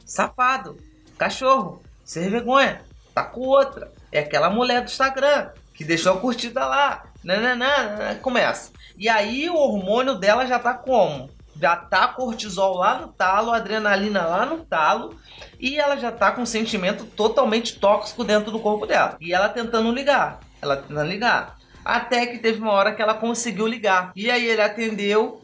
Safado. 0.05 0.77
Cachorro. 1.19 1.83
Sem 2.05 2.31
vergonha. 2.31 2.81
Tá 3.13 3.25
com 3.25 3.41
outra. 3.41 3.93
É 4.13 4.21
aquela 4.21 4.51
mulher 4.51 4.83
do 4.83 4.91
Instagram 4.91 5.51
que 5.75 5.85
deixou 5.85 6.13
a 6.13 6.21
curtida 6.21 6.65
lá. 6.65 7.05
Nananã, 7.25 8.17
começa. 8.21 8.71
E 8.97 9.09
aí 9.09 9.49
o 9.49 9.57
hormônio 9.57 10.15
dela 10.15 10.47
já 10.47 10.59
tá 10.59 10.75
como? 10.75 11.31
Já 11.61 11.77
tá 11.77 12.09
cortisol 12.09 12.77
lá 12.77 13.01
no 13.01 13.09
talo, 13.09 13.53
adrenalina 13.53 14.25
lá 14.27 14.47
no 14.47 14.59
talo. 14.59 15.19
E 15.59 15.79
ela 15.79 15.97
já 15.97 16.13
tá 16.13 16.31
com 16.33 16.43
um 16.43 16.47
sentimento 16.47 17.05
totalmente 17.05 17.79
tóxico 17.79 18.25
dentro 18.25 18.51
do 18.51 18.61
corpo 18.61 18.87
dela. 18.87 19.17
E 19.21 19.33
ela 19.33 19.49
tentando 19.49 19.93
ligar. 19.93 20.41
Ela 20.63 20.77
tentando 20.77 21.11
ligar. 21.11 21.59
Até 21.85 22.27
que 22.27 22.39
teve 22.39 22.61
uma 22.61 22.73
hora 22.73 22.95
que 22.95 23.03
ela 23.03 23.15
conseguiu 23.15 23.67
ligar. 23.67 24.13
E 24.15 24.31
aí 24.31 24.47
ele 24.47 24.63
atendeu 24.63 25.43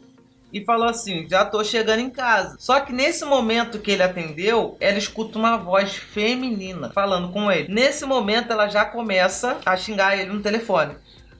e 0.51 0.63
falou 0.63 0.87
assim: 0.87 1.27
Já 1.29 1.45
tô 1.45 1.63
chegando 1.63 1.99
em 1.99 2.09
casa. 2.09 2.55
Só 2.59 2.79
que 2.79 2.93
nesse 2.93 3.25
momento 3.25 3.79
que 3.79 3.91
ele 3.91 4.03
atendeu, 4.03 4.77
ela 4.79 4.97
escuta 4.97 5.37
uma 5.37 5.57
voz 5.57 5.95
feminina 5.95 6.89
falando 6.89 7.31
com 7.31 7.51
ele. 7.51 7.71
Nesse 7.71 8.05
momento, 8.05 8.51
ela 8.51 8.67
já 8.67 8.85
começa 8.85 9.57
a 9.65 9.75
xingar 9.77 10.17
ele 10.17 10.31
no 10.31 10.41
telefone: 10.41 10.95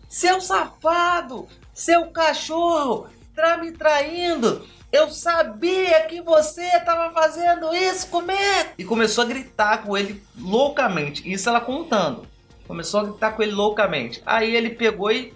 Seu 0.07 0.41
safado! 0.41 1.47
Seu 1.73 2.07
cachorro! 2.07 3.07
Tá 3.35 3.57
me 3.57 3.71
traindo! 3.71 4.67
Eu 4.91 5.09
sabia 5.11 6.01
que 6.07 6.19
você 6.19 6.63
estava 6.63 7.13
fazendo 7.13 7.73
isso 7.75 8.07
comigo! 8.07 8.69
E 8.77 8.83
começou 8.83 9.23
a 9.23 9.27
gritar 9.27 9.83
com 9.83 9.95
ele 9.95 10.21
loucamente. 10.37 11.31
Isso 11.31 11.47
ela 11.47 11.61
contando. 11.61 12.27
Começou 12.69 12.99
a 12.99 13.03
gritar 13.05 13.31
com 13.31 13.41
ele 13.41 13.51
loucamente. 13.51 14.21
Aí 14.23 14.55
ele 14.55 14.69
pegou 14.69 15.11
e 15.11 15.33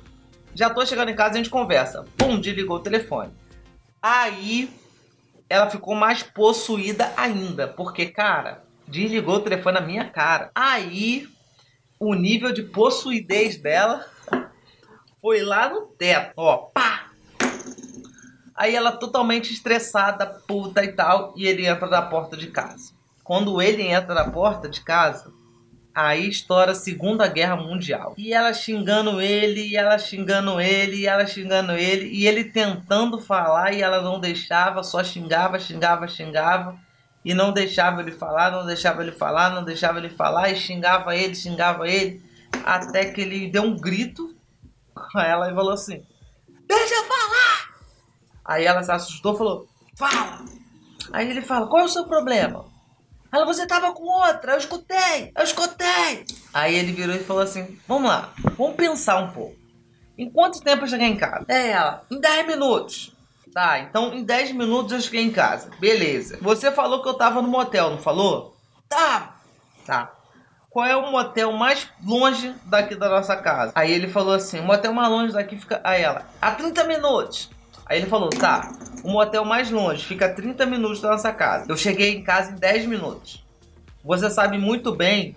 já 0.53 0.69
tô 0.69 0.85
chegando 0.85 1.09
em 1.09 1.15
casa 1.15 1.33
a 1.33 1.37
gente 1.37 1.49
conversa. 1.49 2.05
Pum, 2.15 2.39
desligou 2.39 2.77
o 2.77 2.79
telefone. 2.79 3.33
Aí 3.99 4.69
ela 5.49 5.67
ficou 5.67 5.95
mais 5.95 6.21
possuída 6.21 7.11
ainda, 7.17 7.67
porque 7.67 8.05
cara, 8.05 8.63
desligou 8.87 9.37
o 9.37 9.39
telefone 9.39 9.79
na 9.79 9.81
minha 9.81 10.07
cara. 10.11 10.51
Aí 10.53 11.27
o 11.99 12.13
nível 12.13 12.53
de 12.53 12.61
possuidez 12.61 13.57
dela 13.57 14.05
foi 15.19 15.41
lá 15.41 15.69
no 15.69 15.87
teto, 15.87 16.33
ó, 16.37 16.57
pá. 16.57 17.09
Aí 18.55 18.75
ela 18.75 18.91
totalmente 18.91 19.51
estressada, 19.51 20.27
puta 20.47 20.83
e 20.83 20.91
tal, 20.91 21.33
e 21.35 21.47
ele 21.47 21.65
entra 21.65 21.87
da 21.87 22.03
porta 22.03 22.37
de 22.37 22.51
casa. 22.51 22.93
Quando 23.23 23.59
ele 23.59 23.81
entra 23.81 24.13
da 24.13 24.29
porta 24.29 24.69
de 24.69 24.81
casa, 24.81 25.32
Aí 25.95 26.27
estoura 26.27 26.71
a 26.71 26.75
Segunda 26.75 27.27
Guerra 27.27 27.55
Mundial. 27.55 28.15
E 28.17 28.33
ela 28.33 28.51
xingando 28.51 29.21
ele, 29.21 29.61
e 29.61 29.77
ela 29.77 29.97
xingando 29.99 30.59
ele, 30.59 30.97
e 30.97 31.07
ela 31.07 31.27
xingando 31.27 31.73
ele, 31.73 32.07
e 32.07 32.27
ele 32.27 32.45
tentando 32.45 33.19
falar 33.19 33.73
e 33.73 33.81
ela 33.81 34.01
não 34.01 34.19
deixava, 34.19 34.81
só 34.81 35.03
xingava, 35.03 35.59
xingava, 35.59 36.07
xingava. 36.07 36.79
E 37.23 37.33
não 37.33 37.53
deixava 37.53 38.01
ele 38.01 38.11
falar, 38.11 38.51
não 38.51 38.65
deixava 38.65 39.03
ele 39.03 39.11
falar, 39.11 39.51
não 39.51 39.63
deixava 39.63 39.99
ele 39.99 40.09
falar, 40.09 40.49
e 40.49 40.55
xingava 40.55 41.15
ele, 41.15 41.35
xingava 41.35 41.87
ele. 41.87 42.21
Até 42.65 43.11
que 43.11 43.21
ele 43.21 43.51
deu 43.51 43.63
um 43.63 43.77
grito 43.77 44.35
a 45.15 45.25
ela 45.25 45.51
e 45.51 45.55
falou 45.55 45.73
assim: 45.73 46.03
Deixa 46.67 46.95
eu 46.95 47.03
falar! 47.03 47.75
Aí 48.43 48.65
ela 48.65 48.81
se 48.81 48.91
assustou 48.91 49.35
e 49.35 49.37
falou: 49.37 49.67
Fala! 49.95 50.43
Aí 51.13 51.29
ele 51.29 51.41
fala: 51.41 51.67
Qual 51.67 51.83
é 51.83 51.85
o 51.85 51.89
seu 51.89 52.05
problema? 52.05 52.72
Ela, 53.33 53.45
você 53.45 53.65
tava 53.65 53.91
com 53.93 54.03
outra, 54.03 54.51
eu 54.51 54.59
escutei, 54.59 55.31
eu 55.35 55.43
escutei. 55.43 56.23
Aí 56.53 56.75
ele 56.75 56.91
virou 56.91 57.15
e 57.15 57.23
falou 57.23 57.41
assim: 57.41 57.79
Vamos 57.87 58.07
lá, 58.07 58.31
vamos 58.55 58.75
pensar 58.75 59.17
um 59.17 59.31
pouco. 59.31 59.55
Em 60.15 60.29
quanto 60.29 60.61
tempo 60.61 60.83
eu 60.83 60.87
cheguei 60.87 61.07
em 61.07 61.17
casa? 61.17 61.43
É 61.47 61.71
ela, 61.71 62.03
em 62.11 62.19
10 62.19 62.45
minutos. 62.45 63.11
Tá, 63.51 63.79
então 63.79 64.13
em 64.13 64.23
10 64.23 64.51
minutos 64.51 64.93
eu 64.93 65.01
cheguei 65.01 65.23
em 65.23 65.31
casa. 65.31 65.71
Beleza. 65.79 66.37
Você 66.41 66.71
falou 66.71 67.01
que 67.01 67.09
eu 67.09 67.15
tava 67.15 67.41
no 67.41 67.47
motel, 67.47 67.89
não 67.89 67.97
falou? 67.97 68.55
Tá. 68.87 69.35
Tá. 69.83 70.11
Qual 70.69 70.85
é 70.85 70.95
o 70.95 71.11
motel 71.11 71.51
mais 71.53 71.89
longe 72.05 72.53
daqui 72.65 72.93
da 72.93 73.09
nossa 73.09 73.35
casa? 73.35 73.71
Aí 73.73 73.91
ele 73.91 74.09
falou 74.09 74.35
assim: 74.35 74.59
o 74.59 74.63
motel 74.63 74.93
mais 74.93 75.09
longe 75.09 75.33
daqui 75.33 75.57
fica. 75.57 75.81
Aí 75.83 76.03
ela, 76.03 76.27
a 76.39 76.51
30 76.51 76.83
minutos. 76.83 77.49
Aí 77.93 77.99
ele 77.99 78.07
falou: 78.07 78.31
tá, 78.31 78.73
o 79.03 79.11
motel 79.11 79.45
mais 79.45 79.69
longe 79.69 80.03
fica 80.03 80.25
a 80.25 80.33
30 80.33 80.65
minutos 80.65 80.99
da 80.99 81.11
nossa 81.11 81.31
casa. 81.31 81.71
Eu 81.71 81.77
cheguei 81.77 82.15
em 82.15 82.23
casa 82.23 82.51
em 82.51 82.55
10 82.55 82.87
minutos. 82.87 83.45
Você 84.03 84.31
sabe 84.31 84.57
muito 84.57 84.95
bem 84.95 85.35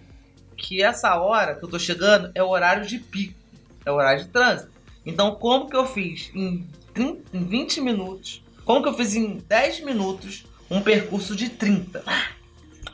que 0.57 0.83
essa 0.83 1.14
hora 1.16 1.55
que 1.55 1.62
eu 1.62 1.69
tô 1.69 1.79
chegando 1.79 2.31
é 2.35 2.42
o 2.42 2.49
horário 2.49 2.87
de 2.87 2.99
pico, 2.99 3.38
é 3.85 3.92
o 3.92 3.97
horário 3.97 4.25
de 4.25 4.31
trânsito. 4.31 4.71
Então, 5.05 5.35
como 5.35 5.69
que 5.69 5.77
eu 5.77 5.85
fiz 5.85 6.31
em, 6.35 6.66
30, 6.95 7.37
em 7.37 7.45
20 7.45 7.83
minutos, 7.83 8.42
como 8.64 8.83
que 8.83 8.88
eu 8.88 8.95
fiz 8.95 9.14
em 9.14 9.37
10 9.37 9.85
minutos 9.85 10.47
um 10.71 10.81
percurso 10.81 11.37
de 11.37 11.51
30? 11.51 12.03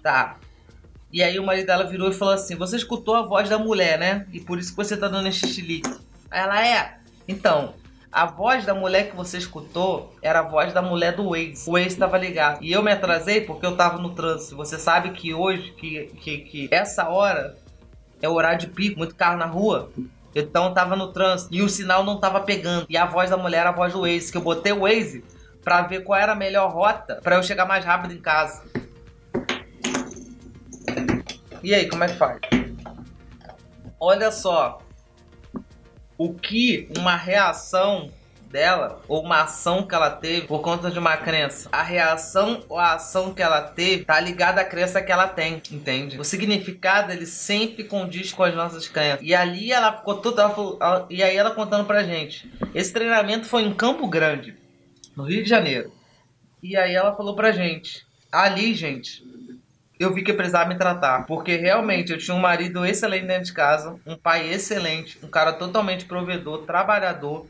Tá. 0.02 0.40
E 1.12 1.22
aí 1.22 1.38
o 1.38 1.46
marido 1.46 1.66
dela 1.66 1.84
virou 1.84 2.10
e 2.10 2.14
falou 2.14 2.34
assim: 2.34 2.56
Você 2.56 2.74
escutou 2.74 3.14
a 3.14 3.22
voz 3.22 3.48
da 3.48 3.60
mulher, 3.60 3.96
né? 3.96 4.26
E 4.32 4.40
por 4.40 4.58
isso 4.58 4.70
que 4.70 4.76
você 4.76 4.96
tá 4.96 5.06
dando 5.06 5.28
esse 5.28 5.46
chilique. 5.46 5.88
Aí 6.28 6.40
ela 6.40 6.66
é. 6.66 6.98
Então, 7.28 7.74
a 8.12 8.26
voz 8.26 8.66
da 8.66 8.74
mulher 8.74 9.08
que 9.08 9.16
você 9.16 9.38
escutou 9.38 10.14
era 10.20 10.40
a 10.40 10.42
voz 10.42 10.74
da 10.74 10.82
mulher 10.82 11.16
do 11.16 11.30
Waze. 11.30 11.64
O 11.66 11.72
Waze 11.72 11.88
estava 11.88 12.18
ligado. 12.18 12.62
E 12.62 12.70
eu 12.70 12.82
me 12.82 12.92
atrasei 12.92 13.40
porque 13.40 13.64
eu 13.64 13.74
tava 13.74 13.96
no 13.96 14.10
trânsito. 14.14 14.54
Você 14.56 14.78
sabe 14.78 15.12
que 15.12 15.32
hoje, 15.32 15.72
que, 15.72 16.06
que, 16.20 16.38
que 16.38 16.68
essa 16.70 17.08
hora 17.08 17.56
é 18.20 18.28
o 18.28 18.34
horário 18.34 18.58
de 18.58 18.66
pico, 18.66 18.98
muito 18.98 19.14
carro 19.14 19.38
na 19.38 19.46
rua. 19.46 19.90
Então 20.34 20.66
eu 20.66 20.74
tava 20.74 20.94
no 20.94 21.10
trânsito 21.10 21.54
e 21.54 21.62
o 21.62 21.68
sinal 21.70 22.04
não 22.04 22.20
tava 22.20 22.40
pegando. 22.40 22.84
E 22.86 22.98
a 22.98 23.06
voz 23.06 23.30
da 23.30 23.36
mulher 23.38 23.60
era 23.60 23.70
a 23.70 23.74
voz 23.74 23.94
do 23.94 24.02
Waze, 24.02 24.30
que 24.30 24.36
eu 24.36 24.42
botei 24.42 24.72
o 24.72 24.80
Waze 24.80 25.24
pra 25.64 25.80
ver 25.82 26.04
qual 26.04 26.20
era 26.20 26.32
a 26.32 26.36
melhor 26.36 26.70
rota 26.70 27.18
para 27.22 27.36
eu 27.36 27.42
chegar 27.42 27.64
mais 27.64 27.82
rápido 27.82 28.12
em 28.12 28.20
casa. 28.20 28.62
E 31.62 31.74
aí, 31.74 31.88
como 31.88 32.04
é 32.04 32.08
que 32.08 32.16
faz? 32.18 32.40
Olha 33.98 34.30
só, 34.32 34.81
o 36.24 36.34
que 36.34 36.88
uma 36.96 37.16
reação 37.16 38.08
dela 38.48 39.00
ou 39.08 39.22
uma 39.22 39.42
ação 39.42 39.82
que 39.82 39.94
ela 39.94 40.10
teve 40.10 40.46
por 40.46 40.60
conta 40.60 40.90
de 40.90 40.98
uma 40.98 41.16
crença. 41.16 41.68
A 41.72 41.82
reação 41.82 42.62
ou 42.68 42.78
a 42.78 42.94
ação 42.94 43.34
que 43.34 43.42
ela 43.42 43.60
teve 43.62 44.04
tá 44.04 44.20
ligada 44.20 44.60
à 44.60 44.64
crença 44.64 45.02
que 45.02 45.10
ela 45.10 45.26
tem, 45.26 45.60
entende? 45.72 46.20
O 46.20 46.24
significado 46.24 47.10
ele 47.10 47.26
sempre 47.26 47.82
condiz 47.82 48.32
com 48.32 48.44
as 48.44 48.54
nossas 48.54 48.86
crenças. 48.86 49.26
E 49.26 49.34
ali 49.34 49.72
ela 49.72 49.96
ficou 49.96 50.18
toda 50.18 50.54
e 51.10 51.22
aí 51.22 51.36
ela 51.36 51.50
contando 51.50 51.86
pra 51.86 52.04
gente. 52.04 52.48
Esse 52.72 52.92
treinamento 52.92 53.46
foi 53.46 53.62
em 53.62 53.74
Campo 53.74 54.06
Grande, 54.06 54.54
no 55.16 55.24
Rio 55.24 55.42
de 55.42 55.48
Janeiro. 55.48 55.90
E 56.62 56.76
aí 56.76 56.94
ela 56.94 57.16
falou 57.16 57.34
pra 57.34 57.50
gente, 57.50 58.06
ali, 58.30 58.74
gente, 58.74 59.24
eu 60.02 60.12
vi 60.12 60.22
que 60.22 60.30
eu 60.30 60.36
precisava 60.36 60.68
me 60.68 60.76
tratar. 60.76 61.26
Porque 61.26 61.56
realmente 61.56 62.12
eu 62.12 62.18
tinha 62.18 62.36
um 62.36 62.40
marido 62.40 62.84
excelente 62.84 63.26
dentro 63.26 63.44
de 63.44 63.52
casa, 63.52 63.98
um 64.06 64.16
pai 64.16 64.52
excelente, 64.52 65.18
um 65.22 65.28
cara 65.28 65.52
totalmente 65.52 66.04
provedor, 66.04 66.62
trabalhador, 66.62 67.46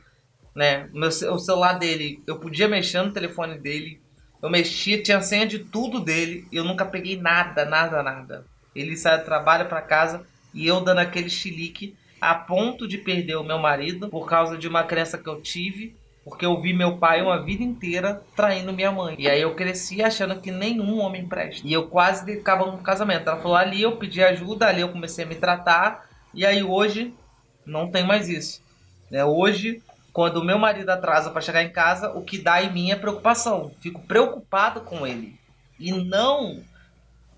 né? 0.54 0.88
Meu, 0.92 1.08
o 1.08 1.38
celular 1.38 1.74
dele, 1.74 2.22
eu 2.26 2.38
podia 2.38 2.68
mexer 2.68 3.02
no 3.02 3.12
telefone 3.12 3.58
dele, 3.58 4.00
eu 4.42 4.50
mexia, 4.50 5.02
tinha 5.02 5.20
senha 5.22 5.46
de 5.46 5.60
tudo 5.60 6.00
dele, 6.00 6.46
e 6.52 6.56
eu 6.56 6.64
nunca 6.64 6.84
peguei 6.84 7.16
nada, 7.16 7.64
nada, 7.64 8.02
nada. 8.02 8.44
Ele 8.74 8.96
sai 8.96 9.18
do 9.18 9.24
trabalho 9.24 9.68
para 9.68 9.80
casa 9.80 10.24
e 10.52 10.66
eu 10.66 10.80
dando 10.80 10.98
aquele 10.98 11.30
chilique 11.30 11.96
a 12.20 12.34
ponto 12.34 12.86
de 12.86 12.98
perder 12.98 13.36
o 13.36 13.44
meu 13.44 13.58
marido 13.58 14.08
por 14.08 14.28
causa 14.28 14.56
de 14.56 14.68
uma 14.68 14.84
crença 14.84 15.18
que 15.18 15.28
eu 15.28 15.40
tive 15.40 15.96
porque 16.24 16.46
eu 16.46 16.60
vi 16.60 16.72
meu 16.72 16.98
pai 16.98 17.20
uma 17.20 17.42
vida 17.42 17.62
inteira 17.62 18.22
traindo 18.36 18.72
minha 18.72 18.92
mãe. 18.92 19.16
E 19.18 19.28
aí 19.28 19.40
eu 19.40 19.54
cresci 19.54 20.02
achando 20.02 20.40
que 20.40 20.50
nenhum 20.50 21.00
homem 21.00 21.26
presta. 21.26 21.66
E 21.66 21.72
eu 21.72 21.88
quase 21.88 22.24
ficava 22.24 22.70
no 22.70 22.78
casamento. 22.78 23.28
Ela 23.28 23.40
falou 23.40 23.56
ali, 23.56 23.82
eu 23.82 23.96
pedi 23.96 24.22
ajuda, 24.22 24.66
ali 24.68 24.80
eu 24.80 24.88
comecei 24.88 25.24
a 25.24 25.28
me 25.28 25.34
tratar. 25.34 26.08
E 26.32 26.46
aí 26.46 26.62
hoje 26.62 27.12
não 27.66 27.90
tem 27.90 28.06
mais 28.06 28.28
isso. 28.28 28.62
Né? 29.10 29.24
Hoje, 29.24 29.82
quando 30.12 30.36
o 30.36 30.44
meu 30.44 30.58
marido 30.58 30.90
atrasa 30.90 31.30
para 31.30 31.40
chegar 31.40 31.62
em 31.62 31.72
casa, 31.72 32.10
o 32.12 32.22
que 32.22 32.38
dá 32.38 32.62
em 32.62 32.72
mim 32.72 32.92
é 32.92 32.96
preocupação. 32.96 33.72
Fico 33.80 34.00
preocupado 34.02 34.82
com 34.82 35.06
ele. 35.06 35.36
E 35.78 35.90
não 35.90 36.62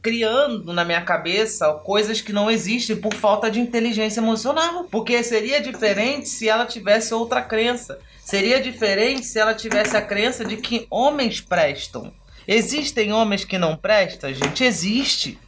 criando 0.04 0.70
na 0.74 0.84
minha 0.84 1.00
cabeça 1.00 1.72
coisas 1.82 2.20
que 2.20 2.30
não 2.30 2.50
existem 2.50 2.94
por 2.94 3.14
falta 3.14 3.50
de 3.50 3.58
inteligência 3.58 4.20
emocional. 4.20 4.84
Porque 4.90 5.22
seria 5.22 5.62
diferente 5.62 6.28
se 6.28 6.46
ela 6.46 6.66
tivesse 6.66 7.14
outra 7.14 7.40
crença. 7.40 7.98
Seria 8.22 8.60
diferente 8.60 9.24
se 9.24 9.38
ela 9.38 9.54
tivesse 9.54 9.96
a 9.96 10.02
crença 10.02 10.44
de 10.44 10.58
que 10.58 10.86
homens 10.90 11.40
prestam. 11.40 12.12
Existem 12.46 13.14
homens 13.14 13.46
que 13.46 13.56
não 13.56 13.78
prestam, 13.78 14.34
gente? 14.34 14.62
Existe. 14.62 15.38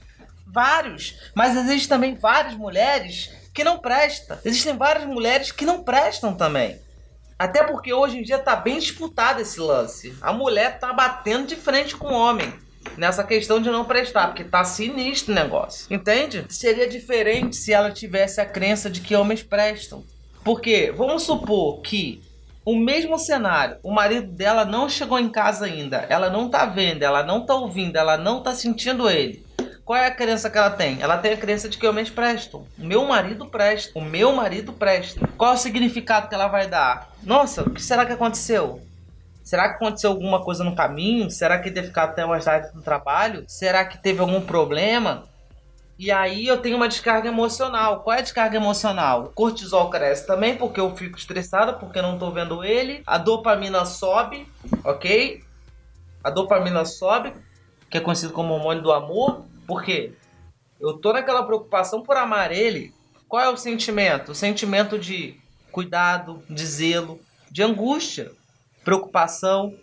Vários. 0.46 1.14
Mas 1.34 1.54
existem 1.54 1.88
também 1.88 2.14
várias 2.14 2.54
mulheres 2.54 3.30
que 3.52 3.62
não 3.62 3.78
prestam. 3.78 4.38
Existem 4.42 4.74
várias 4.74 5.04
mulheres 5.04 5.52
que 5.52 5.66
não 5.66 5.84
prestam 5.84 6.34
também. 6.34 6.80
Até 7.38 7.62
porque 7.62 7.92
hoje 7.92 8.16
em 8.16 8.22
dia 8.22 8.38
tá 8.38 8.56
bem 8.56 8.78
disputado 8.78 9.42
esse 9.42 9.60
lance. 9.60 10.16
A 10.22 10.32
mulher 10.32 10.78
tá 10.78 10.94
batendo 10.94 11.46
de 11.46 11.56
frente 11.56 11.94
com 11.94 12.06
o 12.06 12.18
homem 12.18 12.65
nessa 12.96 13.24
questão 13.24 13.60
de 13.60 13.70
não 13.70 13.84
prestar, 13.84 14.28
porque 14.28 14.44
tá 14.44 14.64
sinistro 14.64 15.32
o 15.32 15.34
negócio. 15.34 15.86
Entende? 15.92 16.44
Seria 16.48 16.88
diferente 16.88 17.56
se 17.56 17.72
ela 17.72 17.90
tivesse 17.90 18.40
a 18.40 18.46
crença 18.46 18.90
de 18.90 19.00
que 19.00 19.14
homens 19.14 19.42
prestam. 19.42 20.04
Porque 20.44 20.92
vamos 20.96 21.24
supor 21.24 21.80
que 21.80 22.22
o 22.64 22.76
mesmo 22.76 23.18
cenário, 23.18 23.76
o 23.82 23.92
marido 23.92 24.26
dela 24.32 24.64
não 24.64 24.88
chegou 24.88 25.18
em 25.18 25.28
casa 25.28 25.66
ainda, 25.66 26.06
ela 26.08 26.28
não 26.28 26.48
tá 26.48 26.66
vendo, 26.66 27.02
ela 27.02 27.22
não 27.22 27.46
tá 27.46 27.54
ouvindo, 27.54 27.96
ela 27.96 28.16
não 28.16 28.42
tá 28.42 28.52
sentindo 28.54 29.08
ele. 29.08 29.46
Qual 29.84 29.96
é 29.96 30.06
a 30.06 30.10
crença 30.10 30.50
que 30.50 30.58
ela 30.58 30.70
tem? 30.70 31.00
Ela 31.00 31.16
tem 31.16 31.32
a 31.32 31.36
crença 31.36 31.68
de 31.68 31.78
que 31.78 31.86
homens 31.86 32.10
prestam. 32.10 32.66
O 32.76 32.84
meu 32.84 33.04
marido 33.04 33.46
presta. 33.46 33.96
O 33.96 34.02
meu 34.02 34.32
marido 34.32 34.72
presta. 34.72 35.28
Qual 35.38 35.52
é 35.52 35.54
o 35.54 35.56
significado 35.56 36.28
que 36.28 36.34
ela 36.34 36.48
vai 36.48 36.66
dar? 36.66 37.12
Nossa, 37.22 37.62
o 37.62 37.70
que 37.70 37.80
será 37.80 38.04
que 38.04 38.10
aconteceu? 38.10 38.80
Será 39.46 39.68
que 39.68 39.76
aconteceu 39.76 40.10
alguma 40.10 40.42
coisa 40.42 40.64
no 40.64 40.74
caminho? 40.74 41.30
Será 41.30 41.60
que 41.60 41.70
teve 41.70 41.86
ficado 41.86 42.10
até 42.10 42.26
mais 42.26 42.44
tarde 42.44 42.68
no 42.74 42.82
trabalho? 42.82 43.44
Será 43.46 43.84
que 43.84 43.96
teve 43.96 44.18
algum 44.18 44.40
problema? 44.40 45.22
E 45.96 46.10
aí 46.10 46.48
eu 46.48 46.60
tenho 46.60 46.76
uma 46.76 46.88
descarga 46.88 47.28
emocional. 47.28 48.00
Qual 48.00 48.16
é 48.16 48.18
a 48.18 48.22
descarga 48.22 48.56
emocional? 48.56 49.26
O 49.26 49.28
cortisol 49.28 49.88
cresce 49.88 50.26
também 50.26 50.56
porque 50.56 50.80
eu 50.80 50.96
fico 50.96 51.16
estressada 51.16 51.72
porque 51.72 52.02
não 52.02 52.18
tô 52.18 52.32
vendo 52.32 52.64
ele. 52.64 53.04
A 53.06 53.18
dopamina 53.18 53.84
sobe, 53.86 54.48
ok? 54.82 55.44
A 56.24 56.28
dopamina 56.28 56.84
sobe, 56.84 57.32
que 57.88 57.98
é 57.98 58.00
conhecido 58.00 58.32
como 58.32 58.52
hormônio 58.52 58.82
do 58.82 58.92
amor. 58.92 59.44
Por 59.64 59.84
quê? 59.84 60.12
Eu 60.80 60.94
tô 60.94 61.12
naquela 61.12 61.44
preocupação 61.44 62.02
por 62.02 62.16
amar 62.16 62.50
ele. 62.50 62.92
Qual 63.28 63.40
é 63.40 63.48
o 63.48 63.56
sentimento? 63.56 64.32
O 64.32 64.34
sentimento 64.34 64.98
de 64.98 65.38
cuidado, 65.70 66.42
de 66.50 66.66
zelo, 66.66 67.20
de 67.48 67.62
angústia 67.62 68.32
preocupação. 68.86 69.74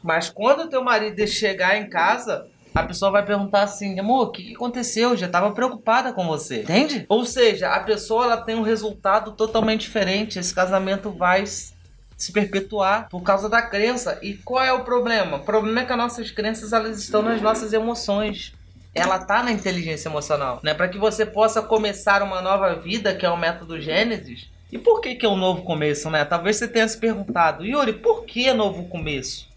Mas 0.00 0.30
quando 0.30 0.60
o 0.60 0.68
teu 0.68 0.82
marido 0.82 1.26
chegar 1.26 1.76
em 1.76 1.90
casa, 1.90 2.46
a 2.72 2.84
pessoa 2.84 3.10
vai 3.10 3.24
perguntar 3.24 3.62
assim, 3.62 3.98
amor, 3.98 4.28
o 4.28 4.30
que, 4.30 4.44
que 4.44 4.54
aconteceu? 4.54 5.10
Eu 5.10 5.16
já 5.16 5.26
estava 5.26 5.50
preocupada 5.50 6.12
com 6.12 6.24
você, 6.24 6.62
entende? 6.62 7.04
Ou 7.08 7.26
seja, 7.26 7.70
a 7.70 7.80
pessoa 7.80 8.24
ela 8.24 8.36
tem 8.36 8.54
um 8.54 8.62
resultado 8.62 9.32
totalmente 9.32 9.80
diferente. 9.80 10.38
Esse 10.38 10.54
casamento 10.54 11.10
vai 11.10 11.44
se 11.46 12.32
perpetuar 12.32 13.08
por 13.08 13.22
causa 13.22 13.48
da 13.48 13.60
crença. 13.60 14.20
E 14.22 14.34
qual 14.34 14.64
é 14.64 14.72
o 14.72 14.84
problema? 14.84 15.38
O 15.38 15.44
problema 15.44 15.80
é 15.80 15.84
que 15.84 15.92
as 15.92 15.98
nossas 15.98 16.30
crenças 16.30 16.72
elas 16.72 16.98
estão 16.98 17.22
nas 17.22 17.42
nossas 17.42 17.72
emoções. 17.72 18.54
Ela 18.94 19.18
tá 19.18 19.42
na 19.42 19.50
inteligência 19.50 20.08
emocional, 20.08 20.60
né? 20.62 20.72
Para 20.72 20.86
que 20.86 20.98
você 20.98 21.26
possa 21.26 21.60
começar 21.60 22.22
uma 22.22 22.40
nova 22.40 22.76
vida, 22.76 23.12
que 23.12 23.26
é 23.26 23.30
o 23.30 23.36
método 23.36 23.80
Gênesis, 23.80 24.48
e 24.74 24.78
por 24.78 25.00
que, 25.00 25.14
que 25.14 25.24
é 25.24 25.28
um 25.28 25.36
novo 25.36 25.62
começo, 25.62 26.10
né? 26.10 26.24
Talvez 26.24 26.56
você 26.56 26.66
tenha 26.66 26.88
se 26.88 26.98
perguntado, 26.98 27.64
Yuri, 27.64 27.92
por 27.92 28.24
que 28.24 28.52
novo 28.52 28.88
começo? 28.88 29.48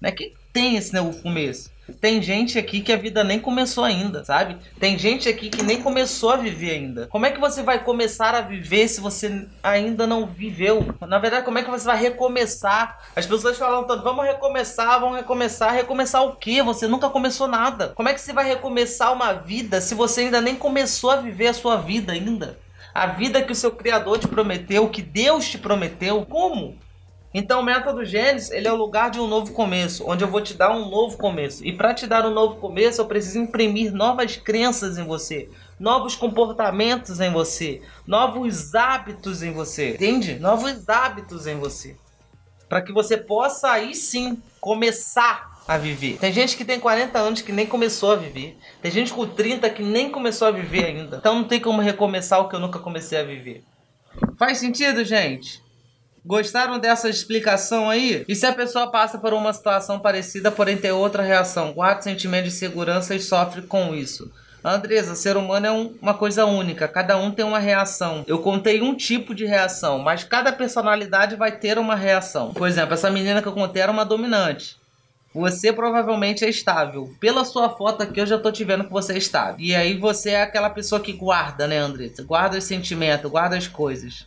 Né? 0.00 0.10
Que 0.10 0.32
tem 0.54 0.74
esse 0.74 0.94
novo 0.94 1.20
começo? 1.20 1.70
Tem 2.00 2.22
gente 2.22 2.58
aqui 2.58 2.80
que 2.80 2.90
a 2.90 2.96
vida 2.96 3.22
nem 3.22 3.38
começou 3.38 3.84
ainda, 3.84 4.24
sabe? 4.24 4.56
Tem 4.80 4.98
gente 4.98 5.28
aqui 5.28 5.50
que 5.50 5.62
nem 5.62 5.82
começou 5.82 6.30
a 6.30 6.36
viver 6.36 6.70
ainda. 6.70 7.06
Como 7.08 7.26
é 7.26 7.30
que 7.30 7.38
você 7.38 7.62
vai 7.62 7.84
começar 7.84 8.34
a 8.34 8.40
viver 8.40 8.88
se 8.88 9.02
você 9.02 9.46
ainda 9.62 10.06
não 10.06 10.26
viveu? 10.26 10.94
Na 11.06 11.18
verdade, 11.18 11.44
como 11.44 11.58
é 11.58 11.62
que 11.62 11.70
você 11.70 11.84
vai 11.84 12.00
recomeçar? 12.00 13.00
As 13.14 13.26
pessoas 13.26 13.58
falam 13.58 13.84
tanto, 13.84 14.02
vamos 14.02 14.24
recomeçar, 14.24 14.98
vamos 14.98 15.16
recomeçar. 15.16 15.74
Recomeçar 15.74 16.24
o 16.24 16.36
quê? 16.36 16.62
Você 16.62 16.86
nunca 16.86 17.10
começou 17.10 17.46
nada. 17.46 17.88
Como 17.88 18.08
é 18.08 18.14
que 18.14 18.20
você 18.22 18.32
vai 18.32 18.46
recomeçar 18.48 19.12
uma 19.12 19.34
vida 19.34 19.78
se 19.82 19.94
você 19.94 20.22
ainda 20.22 20.40
nem 20.40 20.56
começou 20.56 21.10
a 21.10 21.16
viver 21.16 21.48
a 21.48 21.54
sua 21.54 21.76
vida 21.76 22.12
ainda? 22.12 22.56
A 23.02 23.06
vida 23.06 23.42
que 23.42 23.52
o 23.52 23.56
seu 23.56 23.70
criador 23.70 24.18
te 24.18 24.28
prometeu, 24.28 24.88
que 24.88 25.02
Deus 25.02 25.48
te 25.48 25.58
prometeu. 25.58 26.24
Como? 26.26 26.76
Então, 27.32 27.60
o 27.60 27.62
método 27.62 28.04
Gênesis, 28.04 28.50
ele 28.50 28.66
é 28.66 28.72
o 28.72 28.76
lugar 28.76 29.10
de 29.10 29.20
um 29.20 29.26
novo 29.26 29.52
começo, 29.52 30.04
onde 30.08 30.24
eu 30.24 30.28
vou 30.28 30.40
te 30.40 30.54
dar 30.54 30.70
um 30.70 30.88
novo 30.88 31.16
começo. 31.18 31.64
E 31.64 31.72
para 31.72 31.92
te 31.92 32.06
dar 32.06 32.26
um 32.26 32.32
novo 32.32 32.56
começo, 32.56 33.00
eu 33.00 33.06
preciso 33.06 33.38
imprimir 33.38 33.92
novas 33.92 34.36
crenças 34.36 34.96
em 34.96 35.04
você, 35.04 35.48
novos 35.78 36.16
comportamentos 36.16 37.20
em 37.20 37.30
você, 37.30 37.82
novos 38.06 38.74
hábitos 38.74 39.42
em 39.42 39.52
você. 39.52 39.90
Entende? 39.90 40.38
Novos 40.38 40.88
hábitos 40.88 41.46
em 41.46 41.56
você. 41.56 41.96
Para 42.68 42.82
que 42.82 42.92
você 42.92 43.16
possa 43.16 43.70
aí 43.70 43.94
sim 43.94 44.42
começar 44.60 45.57
a 45.68 45.76
viver. 45.76 46.16
Tem 46.18 46.32
gente 46.32 46.56
que 46.56 46.64
tem 46.64 46.80
40 46.80 47.18
anos 47.18 47.42
que 47.42 47.52
nem 47.52 47.66
começou 47.66 48.12
a 48.12 48.16
viver. 48.16 48.56
Tem 48.80 48.90
gente 48.90 49.12
com 49.12 49.26
30 49.26 49.68
que 49.68 49.82
nem 49.82 50.10
começou 50.10 50.48
a 50.48 50.50
viver 50.50 50.86
ainda. 50.86 51.18
Então 51.18 51.34
não 51.34 51.44
tem 51.44 51.60
como 51.60 51.82
recomeçar 51.82 52.40
o 52.40 52.48
que 52.48 52.56
eu 52.56 52.60
nunca 52.60 52.78
comecei 52.78 53.20
a 53.20 53.22
viver. 53.22 53.62
Faz 54.38 54.56
sentido, 54.58 55.04
gente? 55.04 55.62
Gostaram 56.24 56.78
dessa 56.78 57.08
explicação 57.08 57.90
aí? 57.90 58.24
E 58.26 58.34
se 58.34 58.46
a 58.46 58.52
pessoa 58.52 58.90
passa 58.90 59.18
por 59.18 59.34
uma 59.34 59.52
situação 59.52 59.98
parecida, 59.98 60.50
porém 60.50 60.76
tem 60.76 60.90
outra 60.90 61.22
reação, 61.22 61.72
guarda 61.72 62.02
sentimento 62.02 62.44
de 62.44 62.50
segurança 62.50 63.14
e 63.14 63.20
sofre 63.20 63.62
com 63.62 63.94
isso? 63.94 64.30
Andresa, 64.64 65.14
ser 65.14 65.36
humano 65.36 65.66
é 65.66 65.70
um, 65.70 65.94
uma 66.02 66.14
coisa 66.14 66.44
única, 66.44 66.88
cada 66.88 67.16
um 67.16 67.30
tem 67.30 67.44
uma 67.44 67.58
reação. 67.58 68.24
Eu 68.26 68.40
contei 68.40 68.82
um 68.82 68.94
tipo 68.94 69.34
de 69.34 69.44
reação, 69.44 69.98
mas 69.98 70.24
cada 70.24 70.52
personalidade 70.52 71.36
vai 71.36 71.52
ter 71.52 71.78
uma 71.78 71.94
reação. 71.94 72.52
Por 72.52 72.66
exemplo, 72.66 72.94
essa 72.94 73.10
menina 73.10 73.40
que 73.40 73.48
eu 73.48 73.52
contei 73.52 73.82
era 73.82 73.92
uma 73.92 74.04
dominante. 74.04 74.77
Você 75.38 75.72
provavelmente 75.72 76.44
é 76.44 76.48
estável. 76.48 77.14
Pela 77.20 77.44
sua 77.44 77.70
foto 77.70 78.02
aqui, 78.02 78.20
eu 78.20 78.26
já 78.26 78.36
tô 78.36 78.50
te 78.50 78.64
vendo 78.64 78.82
que 78.82 78.90
você 78.90 79.12
é 79.12 79.18
estável. 79.18 79.60
E 79.60 79.72
aí 79.72 79.96
você 79.96 80.30
é 80.30 80.42
aquela 80.42 80.68
pessoa 80.68 81.00
que 81.00 81.12
guarda, 81.12 81.68
né, 81.68 81.78
Andressa? 81.78 82.24
Guarda 82.24 82.58
os 82.58 82.64
sentimentos, 82.64 83.30
guarda 83.30 83.56
as 83.56 83.68
coisas. 83.68 84.26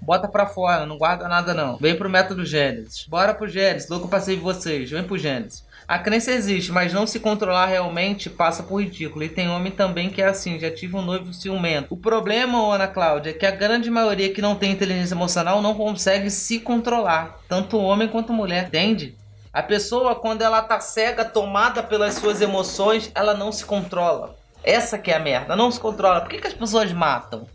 Bota 0.00 0.26
pra 0.26 0.46
fora, 0.46 0.84
não 0.84 0.98
guarda 0.98 1.28
nada 1.28 1.54
não. 1.54 1.76
Vem 1.76 1.94
pro 1.94 2.10
método 2.10 2.44
Gênesis. 2.44 3.06
Bora 3.06 3.32
pro 3.32 3.46
Gênesis, 3.46 3.88
louco 3.88 4.08
passei 4.08 4.34
de 4.34 4.42
vocês. 4.42 4.90
Vem 4.90 5.04
pro 5.04 5.16
Gênesis. 5.16 5.64
A 5.86 5.96
crença 5.96 6.32
existe, 6.32 6.72
mas 6.72 6.92
não 6.92 7.06
se 7.06 7.20
controlar 7.20 7.66
realmente 7.66 8.28
passa 8.28 8.64
por 8.64 8.82
ridículo. 8.82 9.24
E 9.24 9.28
tem 9.28 9.48
homem 9.48 9.70
também 9.70 10.10
que 10.10 10.20
é 10.20 10.26
assim, 10.26 10.58
já 10.58 10.72
tive 10.72 10.96
um 10.96 11.02
noivo 11.02 11.32
ciumento. 11.32 11.86
O 11.88 11.96
problema, 11.96 12.74
Ana 12.74 12.88
Cláudia, 12.88 13.30
é 13.30 13.32
que 13.32 13.46
a 13.46 13.50
grande 13.52 13.88
maioria 13.88 14.32
que 14.32 14.42
não 14.42 14.56
tem 14.56 14.72
inteligência 14.72 15.14
emocional 15.14 15.62
não 15.62 15.76
consegue 15.76 16.30
se 16.30 16.58
controlar. 16.58 17.38
Tanto 17.48 17.78
homem 17.78 18.08
quanto 18.08 18.32
mulher, 18.32 18.66
entende? 18.66 19.21
A 19.52 19.62
pessoa, 19.62 20.14
quando 20.14 20.40
ela 20.40 20.62
tá 20.62 20.80
cega, 20.80 21.26
tomada 21.26 21.82
pelas 21.82 22.14
suas 22.14 22.40
emoções, 22.40 23.12
ela 23.14 23.34
não 23.34 23.52
se 23.52 23.66
controla. 23.66 24.34
Essa 24.64 24.96
que 24.96 25.10
é 25.10 25.16
a 25.16 25.20
merda, 25.20 25.54
não 25.54 25.70
se 25.70 25.78
controla. 25.78 26.22
Por 26.22 26.30
que, 26.30 26.38
que 26.38 26.46
as 26.46 26.54
pessoas 26.54 26.90
matam? 26.90 27.46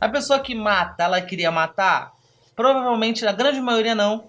A 0.00 0.08
pessoa 0.08 0.40
que 0.40 0.52
mata, 0.52 1.04
ela 1.04 1.20
queria 1.20 1.52
matar? 1.52 2.12
Provavelmente, 2.56 3.24
na 3.24 3.30
grande 3.30 3.60
maioria, 3.60 3.94
não. 3.94 4.24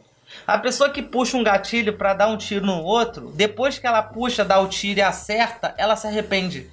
A 0.45 0.60
pessoa 0.60 0.91
que 0.91 1.02
puxa 1.02 1.36
um 1.36 1.43
gatilho 1.43 1.98
para 1.98 2.13
dar 2.13 2.28
um 2.28 2.38
tiro 2.38 2.63
no 2.63 2.84
outro, 2.84 3.32
depois 3.34 3.80
que 3.80 3.88
ela 3.88 4.04
puxa, 4.04 4.45
dá 4.45 4.60
o 4.60 4.67
tiro 4.67 5.00
e 5.00 5.02
acerta, 5.02 5.74
ela 5.80 5.95
se 5.95 6.06
arrepende. 6.06 6.69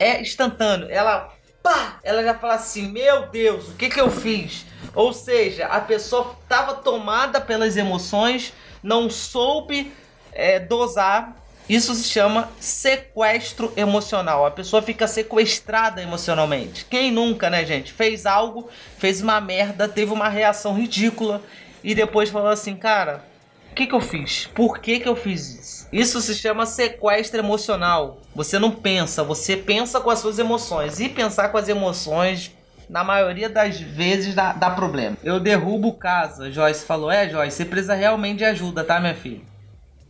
É 0.00 0.20
instantâneo. 0.20 0.88
Ela, 0.90 1.32
pá, 1.62 2.00
ela 2.02 2.24
já 2.24 2.34
fala 2.34 2.54
assim: 2.54 2.90
Meu 2.90 3.28
Deus, 3.28 3.68
o 3.68 3.74
que 3.74 3.88
que 3.88 4.00
eu 4.00 4.10
fiz? 4.10 4.66
Ou 4.96 5.12
seja, 5.12 5.66
a 5.66 5.80
pessoa 5.80 6.36
estava 6.42 6.74
tomada 6.74 7.40
pelas 7.40 7.76
emoções, 7.76 8.52
não 8.86 9.10
soube 9.10 9.92
é, 10.32 10.60
dosar 10.60 11.44
isso 11.68 11.94
se 11.96 12.04
chama 12.04 12.48
sequestro 12.60 13.72
emocional. 13.76 14.46
A 14.46 14.50
pessoa 14.52 14.80
fica 14.80 15.08
sequestrada 15.08 16.00
emocionalmente. 16.00 16.84
Quem 16.88 17.10
nunca, 17.10 17.50
né, 17.50 17.64
gente? 17.64 17.92
Fez 17.92 18.24
algo, 18.24 18.68
fez 18.98 19.20
uma 19.20 19.40
merda, 19.40 19.88
teve 19.88 20.12
uma 20.12 20.28
reação 20.28 20.74
ridícula 20.74 21.42
e 21.82 21.92
depois 21.92 22.30
falou 22.30 22.50
assim, 22.50 22.76
cara, 22.76 23.24
o 23.72 23.74
que, 23.74 23.88
que 23.88 23.94
eu 23.94 24.00
fiz? 24.00 24.46
Por 24.54 24.78
que, 24.78 25.00
que 25.00 25.08
eu 25.08 25.16
fiz 25.16 25.48
isso? 25.48 25.88
Isso 25.92 26.20
se 26.20 26.36
chama 26.36 26.66
sequestro 26.66 27.40
emocional. 27.40 28.20
Você 28.32 28.60
não 28.60 28.70
pensa, 28.70 29.24
você 29.24 29.56
pensa 29.56 29.98
com 29.98 30.10
as 30.10 30.20
suas 30.20 30.38
emoções. 30.38 31.00
E 31.00 31.08
pensar 31.08 31.48
com 31.48 31.58
as 31.58 31.68
emoções 31.68 32.52
na 32.88 33.02
maioria 33.02 33.48
das 33.48 33.80
vezes 33.80 34.34
dá, 34.34 34.52
dá, 34.52 34.70
problema. 34.70 35.16
Eu 35.22 35.40
derrubo 35.40 35.92
casa, 35.94 36.50
Joyce 36.50 36.84
falou. 36.84 37.10
É, 37.10 37.28
Joyce, 37.28 37.56
você 37.56 37.64
precisa 37.64 37.94
realmente 37.94 38.38
de 38.38 38.44
ajuda, 38.44 38.84
tá, 38.84 39.00
minha 39.00 39.14
filha? 39.14 39.42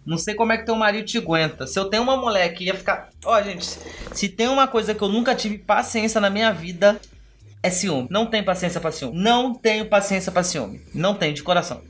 Não 0.05 0.17
sei 0.17 0.35
como 0.35 0.53
é 0.53 0.59
que 0.59 0.65
teu 0.65 0.77
marido 0.77 1.05
te 1.05 1.19
aguenta. 1.19 1.67
Se 1.67 1.79
eu 1.79 1.87
tenho 1.87 2.03
uma 2.03 2.17
mulher 2.17 2.49
que 2.51 2.65
ia 2.65 2.75
ficar. 2.75 3.09
Ó, 3.25 3.37
oh, 3.37 3.43
gente, 3.43 3.67
se 4.13 4.29
tem 4.29 4.47
uma 4.47 4.69
coisa 4.69 4.95
que 4.95 5.03
eu 5.03 5.09
nunca 5.09 5.35
tive 5.35 5.59
paciência 5.59 6.21
na 6.21 6.31
minha 6.31 6.53
vida, 6.53 7.01
é 7.63 7.71
ciúme. 7.71 8.07
Não 8.11 8.27
tenho 8.27 8.45
paciência 8.45 8.81
pra 8.81 8.93
ciúme. 8.93 9.19
Não 9.19 9.53
tenho 9.53 9.87
paciência 9.87 10.31
pra 10.31 10.45
ciúme. 10.45 10.81
Não 10.95 11.15
tenho, 11.15 11.35
de 11.35 11.43
coração. 11.43 11.83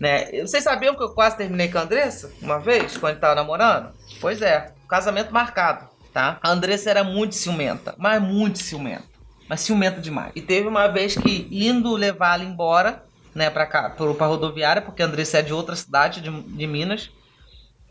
Né? 0.00 0.24
Vocês 0.40 0.64
sabiam 0.64 0.96
que 0.96 1.02
eu 1.02 1.10
quase 1.10 1.36
terminei 1.36 1.68
com 1.68 1.78
a 1.78 1.82
Andressa 1.82 2.32
uma 2.40 2.58
vez, 2.58 2.96
quando 2.96 3.20
tava 3.20 3.34
namorando? 3.34 3.92
Pois 4.20 4.40
é, 4.40 4.72
casamento 4.88 5.32
marcado, 5.32 5.88
tá? 6.12 6.38
A 6.42 6.50
Andressa 6.50 6.88
era 6.88 7.04
muito 7.04 7.34
ciumenta, 7.34 7.94
mas 7.98 8.20
muito 8.20 8.58
ciumenta. 8.58 9.09
Mas 9.50 9.60
ciumenta 9.60 10.00
demais. 10.00 10.32
E 10.34 10.40
teve 10.40 10.66
uma 10.66 10.86
vez 10.86 11.14
que, 11.14 11.46
indo 11.50 11.92
levar 11.94 12.34
ela 12.34 12.44
embora, 12.44 13.04
né, 13.34 13.50
pra 13.50 13.66
cá, 13.66 13.90
pra 13.90 14.26
rodoviária, 14.26 14.80
porque 14.80 15.02
a 15.02 15.06
Andressa 15.06 15.40
é 15.40 15.42
de 15.42 15.52
outra 15.52 15.76
cidade, 15.76 16.22
de, 16.22 16.30
de 16.30 16.66
Minas 16.66 17.10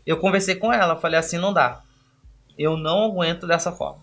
eu 0.06 0.16
conversei 0.16 0.56
com 0.56 0.72
ela, 0.72 0.96
falei 0.96 1.18
assim, 1.18 1.38
não 1.38 1.52
dá. 1.52 1.82
Eu 2.58 2.76
não 2.76 3.04
aguento 3.04 3.46
dessa 3.46 3.70
forma. 3.70 4.02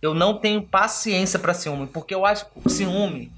Eu 0.00 0.14
não 0.14 0.38
tenho 0.38 0.62
paciência 0.62 1.38
para 1.38 1.54
ciúme, 1.54 1.86
porque 1.86 2.14
eu 2.14 2.24
acho 2.24 2.46
que 2.46 2.70
ciúme. 2.70 3.32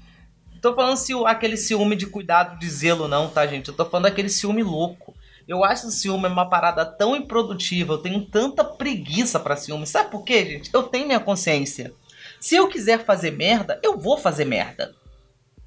Tô 0.61 0.73
falando 0.73 0.97
aquele 1.25 1.55
ciúme 1.55 1.95
de 1.95 2.07
cuidado, 2.07 2.57
de 2.59 2.69
zelo, 2.69 3.07
não, 3.07 3.29
tá, 3.29 3.45
gente? 3.45 3.69
Eu 3.69 3.75
tô 3.75 3.85
falando 3.85 4.05
daquele 4.05 4.29
ciúme 4.29 4.63
louco. 4.63 5.13
Eu 5.47 5.63
acho 5.63 5.87
o 5.87 5.91
ciúme 5.91 6.27
uma 6.27 6.49
parada 6.49 6.85
tão 6.85 7.15
improdutiva, 7.15 7.93
eu 7.93 7.97
tenho 7.99 8.25
tanta 8.25 8.63
preguiça 8.63 9.39
para 9.39 9.55
ciúme. 9.55 9.87
Sabe 9.87 10.11
por 10.11 10.23
quê, 10.23 10.45
gente? 10.45 10.69
Eu 10.73 10.83
tenho 10.83 11.07
minha 11.07 11.19
consciência. 11.19 11.93
Se 12.39 12.55
eu 12.55 12.67
quiser 12.67 13.03
fazer 13.03 13.31
merda, 13.31 13.79
eu 13.83 13.97
vou 13.97 14.17
fazer 14.17 14.45
merda. 14.45 14.93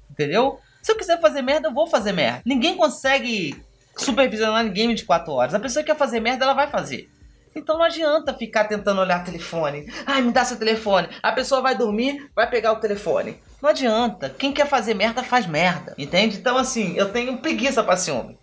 Entendeu? 0.09 0.59
Se 0.81 0.91
eu 0.91 0.97
quiser 0.97 1.19
fazer 1.21 1.41
merda, 1.41 1.67
eu 1.67 1.73
vou 1.73 1.87
fazer 1.87 2.11
merda. 2.11 2.41
Ninguém 2.45 2.75
consegue 2.75 3.63
supervisionar 3.95 4.63
ninguém 4.63 4.87
24 4.87 5.31
horas. 5.31 5.53
A 5.53 5.59
pessoa 5.59 5.83
que 5.83 5.91
quer 5.91 5.97
fazer 5.97 6.19
merda, 6.19 6.45
ela 6.45 6.53
vai 6.53 6.67
fazer. 6.67 7.09
Então 7.55 7.77
não 7.77 7.85
adianta 7.85 8.33
ficar 8.33 8.63
tentando 8.63 9.01
olhar 9.01 9.23
telefone. 9.23 9.91
Ai, 10.05 10.21
me 10.21 10.31
dá 10.31 10.45
seu 10.45 10.57
telefone. 10.57 11.09
A 11.21 11.31
pessoa 11.31 11.61
vai 11.61 11.75
dormir, 11.75 12.29
vai 12.35 12.49
pegar 12.49 12.71
o 12.71 12.77
telefone. 12.77 13.41
Não 13.61 13.69
adianta. 13.69 14.29
Quem 14.29 14.53
quer 14.53 14.67
fazer 14.67 14.93
merda, 14.93 15.21
faz 15.21 15.45
merda. 15.45 15.93
Entende? 15.97 16.37
Então, 16.37 16.57
assim, 16.57 16.95
eu 16.95 17.11
tenho 17.11 17.37
preguiça 17.39 17.83
pra 17.83 17.97
ciúme. 17.97 18.39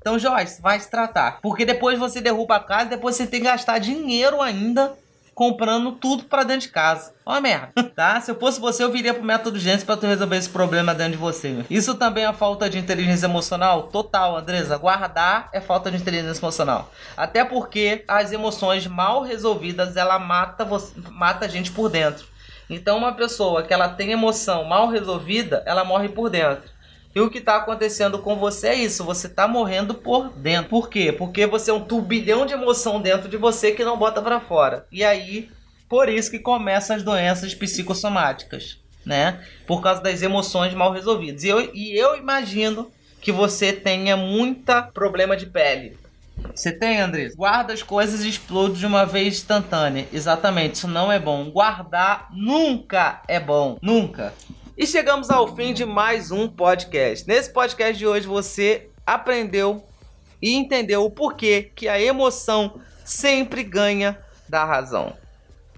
Então, 0.00 0.18
Joyce, 0.18 0.62
vai 0.62 0.78
se 0.78 0.88
tratar. 0.88 1.40
Porque 1.42 1.64
depois 1.64 1.98
você 1.98 2.20
derruba 2.20 2.56
a 2.56 2.60
casa, 2.60 2.90
depois 2.90 3.16
você 3.16 3.26
tem 3.26 3.40
que 3.40 3.46
gastar 3.46 3.78
dinheiro 3.78 4.40
ainda 4.40 4.96
comprando 5.38 5.92
tudo 5.92 6.24
para 6.24 6.42
dentro 6.42 6.62
de 6.62 6.72
casa. 6.72 7.14
Ó 7.24 7.40
merda, 7.40 7.70
tá? 7.94 8.20
Se 8.20 8.28
eu 8.28 8.34
fosse 8.34 8.60
você, 8.60 8.82
eu 8.82 8.90
viria 8.90 9.14
pro 9.14 9.22
método 9.22 9.56
Gênesis 9.56 9.84
para 9.84 9.96
tu 9.96 10.04
resolver 10.04 10.36
esse 10.36 10.50
problema 10.50 10.92
dentro 10.92 11.12
de 11.12 11.18
você. 11.18 11.64
Isso 11.70 11.94
também 11.94 12.26
é 12.26 12.32
falta 12.32 12.68
de 12.68 12.76
inteligência 12.76 13.26
emocional? 13.26 13.84
Total, 13.84 14.36
Andresa. 14.36 14.76
Guardar 14.76 15.48
é 15.52 15.60
falta 15.60 15.92
de 15.92 15.96
inteligência 15.96 16.40
emocional. 16.40 16.92
Até 17.16 17.44
porque 17.44 18.04
as 18.08 18.32
emoções 18.32 18.88
mal 18.88 19.22
resolvidas, 19.22 19.96
ela 19.96 20.18
mata, 20.18 20.64
você, 20.64 20.92
mata 21.08 21.44
a 21.44 21.48
gente 21.48 21.70
por 21.70 21.88
dentro. 21.88 22.26
Então, 22.68 22.98
uma 22.98 23.12
pessoa 23.12 23.62
que 23.62 23.72
ela 23.72 23.88
tem 23.88 24.10
emoção 24.10 24.64
mal 24.64 24.88
resolvida, 24.88 25.62
ela 25.64 25.84
morre 25.84 26.08
por 26.08 26.28
dentro. 26.28 26.68
E 27.18 27.20
o 27.20 27.28
que 27.28 27.38
está 27.38 27.56
acontecendo 27.56 28.20
com 28.20 28.36
você 28.36 28.68
é 28.68 28.74
isso, 28.76 29.02
você 29.02 29.26
está 29.26 29.48
morrendo 29.48 29.92
por 29.92 30.28
dentro. 30.28 30.70
Por 30.70 30.88
quê? 30.88 31.10
Porque 31.10 31.48
você 31.48 31.72
é 31.72 31.74
um 31.74 31.84
turbilhão 31.84 32.46
de 32.46 32.52
emoção 32.52 33.00
dentro 33.00 33.28
de 33.28 33.36
você 33.36 33.72
que 33.72 33.84
não 33.84 33.98
bota 33.98 34.22
para 34.22 34.38
fora. 34.38 34.86
E 34.92 35.02
aí, 35.02 35.50
por 35.88 36.08
isso 36.08 36.30
que 36.30 36.38
começam 36.38 36.94
as 36.94 37.02
doenças 37.02 37.56
psicossomáticas, 37.56 38.78
né? 39.04 39.44
Por 39.66 39.82
causa 39.82 40.00
das 40.00 40.22
emoções 40.22 40.72
mal 40.74 40.92
resolvidas. 40.92 41.42
E 41.42 41.48
eu, 41.48 41.74
e 41.74 41.98
eu 41.98 42.16
imagino 42.16 42.88
que 43.20 43.32
você 43.32 43.72
tenha 43.72 44.16
muita 44.16 44.80
problema 44.80 45.36
de 45.36 45.46
pele. 45.46 45.98
Você 46.54 46.70
tem, 46.70 47.00
André? 47.00 47.30
Guarda 47.36 47.72
as 47.72 47.82
coisas 47.82 48.22
e 48.22 48.28
explode 48.28 48.78
de 48.78 48.86
uma 48.86 49.04
vez 49.04 49.38
instantânea. 49.38 50.06
Exatamente, 50.12 50.76
isso 50.76 50.86
não 50.86 51.10
é 51.10 51.18
bom. 51.18 51.50
Guardar 51.50 52.28
nunca 52.32 53.22
é 53.26 53.40
bom. 53.40 53.76
Nunca. 53.82 54.32
E 54.78 54.86
chegamos 54.86 55.28
ao 55.28 55.56
fim 55.56 55.74
de 55.74 55.84
mais 55.84 56.30
um 56.30 56.46
podcast. 56.46 57.26
Nesse 57.26 57.52
podcast 57.52 57.98
de 57.98 58.06
hoje 58.06 58.28
você 58.28 58.88
aprendeu 59.04 59.82
e 60.40 60.54
entendeu 60.54 61.04
o 61.04 61.10
porquê 61.10 61.72
que 61.74 61.88
a 61.88 62.00
emoção 62.00 62.80
sempre 63.04 63.64
ganha 63.64 64.16
da 64.48 64.64
razão. 64.64 65.16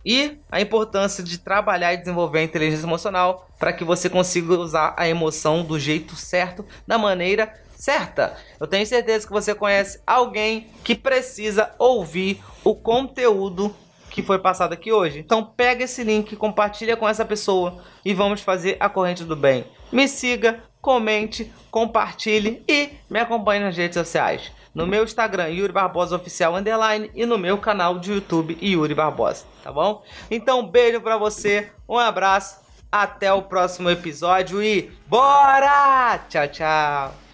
E 0.05 0.37
a 0.53 0.61
importância 0.61 1.25
de 1.25 1.39
trabalhar 1.39 1.95
e 1.95 1.97
desenvolver 1.97 2.41
a 2.41 2.43
inteligência 2.43 2.85
emocional 2.85 3.49
para 3.59 3.73
que 3.73 3.85
você 3.85 4.11
consiga 4.11 4.53
usar 4.53 4.93
a 4.99 5.09
emoção 5.09 5.65
do 5.65 5.79
jeito 5.79 6.15
certo, 6.15 6.63
da 6.87 6.99
maneira 6.99 7.59
certa. 7.75 8.37
Eu 8.61 8.67
tenho 8.67 8.85
certeza 8.85 9.27
que 9.27 9.33
você 9.33 9.55
conhece 9.55 9.99
alguém 10.07 10.69
que 10.85 10.95
precisa 10.95 11.71
ouvir 11.79 12.45
o 12.63 12.75
conteúdo 12.75 13.75
que 14.11 14.23
foi 14.23 14.39
passado 14.39 14.73
aqui 14.73 14.93
hoje. 14.93 15.19
Então 15.19 15.45
pega 15.45 15.85
esse 15.85 16.05
link, 16.05 16.37
compartilha 16.37 16.97
com 16.97 17.09
essa 17.09 17.25
pessoa 17.25 17.83
e 18.05 18.13
vamos 18.13 18.41
fazer 18.41 18.77
a 18.81 18.89
corrente 18.89 19.25
do 19.25 19.37
bem. 19.37 19.65
Me 19.93 20.07
siga, 20.09 20.63
comente, 20.81 21.51
compartilhe 21.71 22.63
e 22.69 22.91
me 23.09 23.21
acompanhe 23.21 23.63
nas 23.63 23.77
redes 23.77 23.97
sociais. 23.97 24.53
No 24.75 24.87
meu 24.87 25.03
Instagram, 25.03 25.49
Yuri 25.49 25.73
Barbosa 25.73 26.17
Oficial 26.17 26.55
Underline 26.55 27.11
e 27.15 27.27
no 27.27 27.37
meu 27.37 27.59
canal 27.59 27.99
de 27.99 28.13
YouTube, 28.13 28.57
Yuri 28.63 28.95
Barbosa, 28.95 29.45
tá 29.65 29.73
bom? 29.73 30.05
Então, 30.31 30.67
beijo 30.67 31.01
pra 31.01 31.17
você, 31.17 31.73
um 31.89 31.99
abraço, 31.99 32.61
até 32.91 33.33
o 33.33 33.43
próximo 33.43 33.91
episódio 33.91 34.63
e 34.63 34.93
bora! 35.09 36.19
Tchau, 36.29 36.49
tchau! 36.49 37.30